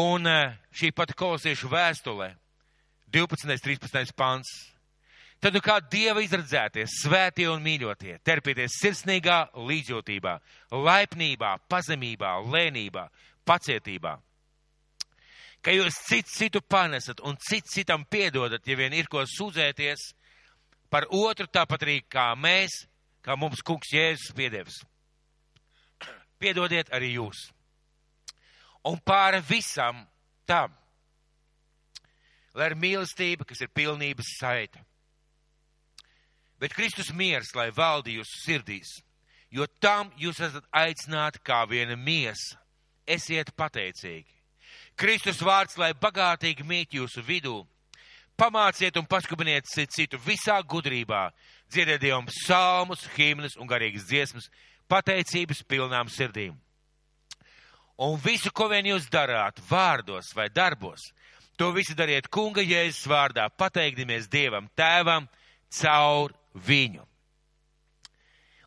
[0.00, 2.32] Un eh, šī pati kolosiešu vēstulē,
[3.14, 3.56] 12.
[3.62, 4.14] 13.
[4.16, 4.50] pants.
[5.40, 10.34] Tad nu kā Dieva izradzētie, svētie un mīļotie, terpieties sirsnīgā līdzjūtībā,
[10.76, 13.06] laipnībā, pazemībā, lēnībā,
[13.48, 14.18] pacietībā.
[15.60, 20.06] Ka jūs cits citu panesat un cits citam piedodat, ja vien ir ko sūdzēties
[20.90, 22.86] par otru, tāpat arī kā mēs,
[23.20, 24.80] kā mums kungs Jēzus piedevs.
[26.40, 27.50] Piedodiet arī jūs
[28.84, 30.04] un pāri visam
[30.48, 30.72] tam,
[32.54, 34.82] lai ir mīlestība, kas ir pilnības saita.
[36.60, 38.98] Bet Kristus miers, lai valdi jūsu sirdīs,
[39.50, 42.58] jo tam jūs esat aicināti kā viena miesa.
[43.10, 44.28] Esiet pateicīgi.
[45.00, 47.62] Kristus vārds, lai bagātīgi mīt jūsu vidū.
[48.36, 51.30] Pamāciet un paskubiniet citu visā gudrībā,
[51.72, 54.50] dziediet Dievam psalmus, himnas un garīgas dziesmas,
[54.88, 56.56] pateicības pilnām sirdīm
[58.00, 61.10] Un visu, ko vien jūs darāt, vārdos vai darbos,
[61.60, 65.26] to visu dariet kunga Jēzus vārdā, pateikdamies Dievam, Tēvam,
[65.68, 67.04] caur viņu.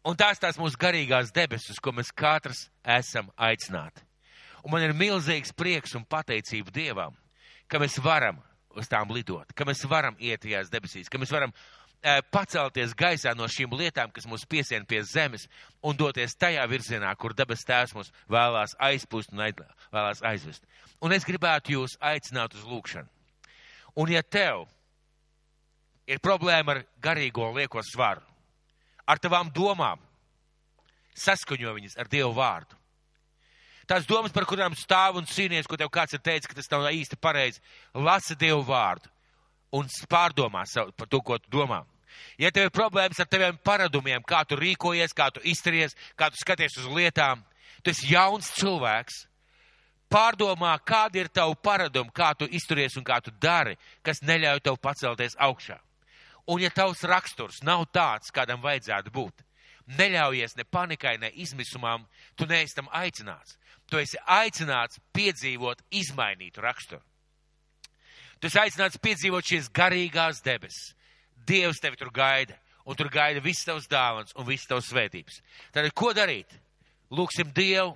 [0.06, 4.06] Un tās tās mūsu garīgās debesis, ko mēs katrs esam aicināti.
[4.64, 7.16] Un man ir milzīgs prieks un pateicība Dievam,
[7.68, 8.40] ka mēs varam
[8.74, 11.54] uz tām lidot, ka mēs varam iet tajās debesīs, ka mēs varam
[12.04, 15.46] Eh, pacelties gaisā no šīm lietām, kas mūs piesien pie zemes,
[15.80, 20.68] un doties tajā virzienā, kur debes tēvs mūs vēlās aizpūst un vēlās aizvest.
[21.00, 23.08] Un es gribētu jūs aicināt uz lūgšanu.
[23.96, 24.66] Un ja tev
[26.04, 28.28] ir problēma ar garīgo lieko svaru,
[29.08, 30.04] ar tavām domām,
[31.16, 32.76] saskaņo viņas ar Dievu vārdu.
[33.90, 36.88] Tās domas, par kurām stāv un cīnies, ko tev kāds ir teicis, ka tas nav
[36.92, 37.60] īsti pareizi,
[37.94, 39.12] lasa Dievu vārdu
[39.74, 40.64] un pārdomā
[40.98, 41.84] par to, ko tu domā.
[42.38, 46.38] Ja tev ir problēmas ar taviem paradumiem, kā tu rīkojies, kā tu izturies, kā tu
[46.38, 47.42] skaties uz lietām,
[47.82, 49.26] tu esi jauns cilvēks.
[50.14, 53.74] Pārdomā, kāda ir tava paraduma, kā tu izturies un kā tu dari,
[54.06, 55.80] kas neļauj tev pacelties augšā.
[56.54, 59.42] Un ja tavs raksturs nav tāds, kādam vajadzētu būt,
[59.88, 62.06] neļaujies ne panikai, ne izmisumam,
[62.36, 63.58] tu neesi tam aicināts.
[63.92, 67.02] Tu esi aicināts piedzīvot izmainītu raksturu.
[68.40, 70.94] Tu esi aicināts piedzīvot šīs garīgās debesis.
[71.48, 72.56] Dievs tevi tur gaida,
[72.88, 75.42] un tur gaida viss tavs dāvans un viss tavs svētības.
[75.76, 76.48] Tad ko darīt?
[77.14, 77.94] Lūksim Dievu,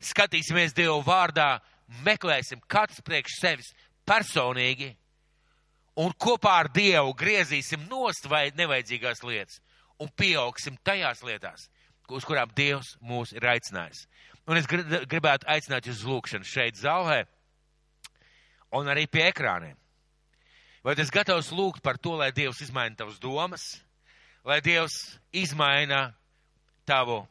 [0.00, 1.58] skatīsimies Dievu vārdā,
[2.04, 3.68] meklēsim katrs priekš sevis
[4.08, 4.94] personīgi
[6.00, 9.60] un kopā ar Dievu griezīsim nost vai nevajadzīgās lietas
[10.02, 11.68] un pieaugsim tajās lietās,
[12.08, 14.06] uz kurām Dievs mūs ir aicinājis.
[14.46, 17.24] Un es gribētu aicināt jūs uz lūkšanu šeit zālē
[18.76, 19.76] un arī pie ekrāniem.
[20.86, 23.64] Vai tu esi gatavs lūgt par to, lai Dievs izmaina tavas domas,
[24.46, 26.12] lai Dievs izmaina
[26.86, 27.24] tavu,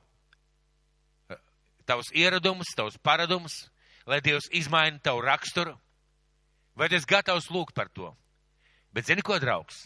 [1.88, 3.62] tavus ieradumus, tavus paradumus,
[4.04, 5.78] lai Dievs izmaina tavu raksturu?
[6.76, 8.12] Vai tu esi gatavs lūgt par to?
[8.92, 9.86] Bet zini ko, draugs?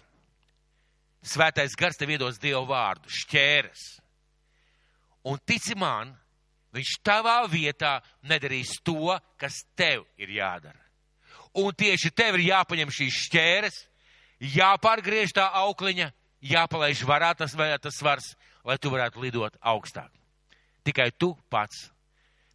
[1.25, 3.85] Svētais gars tev iedos Dievu vārdu, šķēres.
[5.27, 6.13] Un tici man,
[6.75, 10.79] viņš tavā vietā nedarīs to, kas tev ir jādara.
[11.59, 13.81] Un tieši tev ir jāpaņem šīs šķēres,
[14.55, 16.11] jāpārgriež tā aukliņa,
[16.45, 18.31] jāpalaiž varā tas, tas svars,
[18.63, 20.11] lai tu varētu lidot augstāk.
[20.87, 21.89] Tikai tu pats.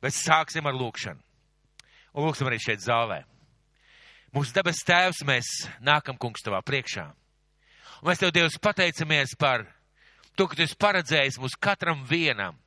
[0.01, 1.21] Bet sāksim ar lūkšanu.
[2.15, 3.23] Un lūksim arī šeit zālē.
[4.35, 5.51] Mūsu debes tēvs, mēs
[5.83, 7.07] nākam, kungs, tavā priekšā.
[8.05, 9.63] Mēs tev, Dievs, pateicamies par
[10.37, 12.59] to, ka tu esi paredzējis mums katram vienam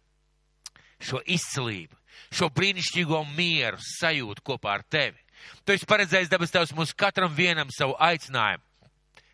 [0.97, 1.93] šo izcilību,
[2.33, 5.19] šo brīnišķīgo mieru sajūtu kopā ar tevi.
[5.61, 8.65] Tu esi paredzējis debes tevs mums katram vienam savu aicinājumu,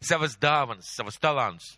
[0.03, 1.71] savas dāvanas, savas talantus.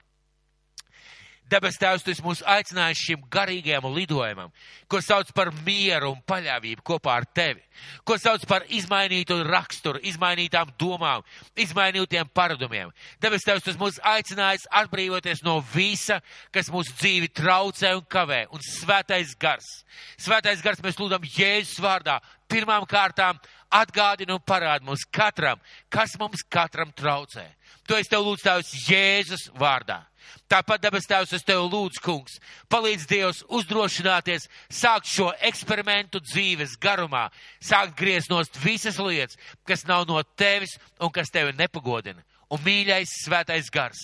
[1.46, 4.50] Debes Tēvs, tu mūs aicinājis šim garīgajam lidojumam,
[4.90, 7.62] ko sauc par mieru un paļāvību kopā ar tevi,
[8.02, 11.22] ko sauc par izmainītu raksturu, izmainītām domām,
[11.54, 12.90] izmainītiem paradumiem.
[13.22, 16.18] Debes Tēvs, tu mūs aicinājis atbrīvoties no visa,
[16.56, 19.70] kas mūsu dzīvi traucē un kavē, un svētais gars.
[20.18, 22.18] Svētais gars mēs lūdam Jēzus vārdā.
[22.50, 23.38] Pirmām kārtām
[23.74, 25.62] atgādina un parāda mums katram,
[25.94, 27.46] kas mums katram traucē.
[27.86, 30.02] To es tev lūdzu tavs Jēzus vārdā.
[30.52, 32.38] Tāpat debes Tēvs, es tev lūdzu, kungs,
[32.72, 37.28] palīdz Dievs uzdrošināties, sākt šo eksperimentu dzīves garumā,
[37.64, 42.24] sākt griezt nost visas lietas, kas nav no tevis un kas tevi nepagodina.
[42.54, 44.02] Un mīļais svētais gars,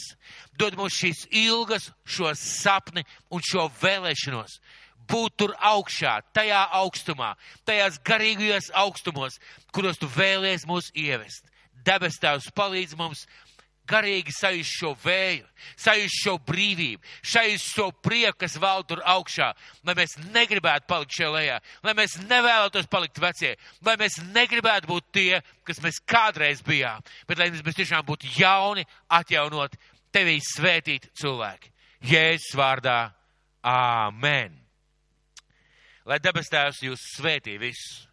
[0.57, 4.57] dod mums šīs ilgas, šo sapni un šo vēlēšanos
[5.11, 7.33] būt tur augšā, tajā augstumā,
[7.67, 9.39] tajās garīgajos augstumos,
[9.75, 11.47] kuros tu vēlies mūs ievest.
[11.85, 13.25] Debes Tēvs palīdz mums
[13.91, 15.45] garīgi sajust šo vēju,
[15.79, 17.01] sajust šo brīvību,
[17.33, 19.51] sajust šo prieku, kas valda tur augšā,
[19.87, 25.09] lai mēs negribētu palikt šajā lejā, lai mēs nevēlētos palikt vecie, lai mēs negribētu būt
[25.15, 29.75] tie, kas mēs kādreiz bijām, bet lai mēs tiešām būtu jauni, atjaunot,
[30.15, 31.71] tevī svētīti cilvēki.
[32.11, 32.99] Jēzus vārdā,
[33.61, 34.55] Āmen!
[36.09, 38.10] Lai debes tēvs jūs svētī visus!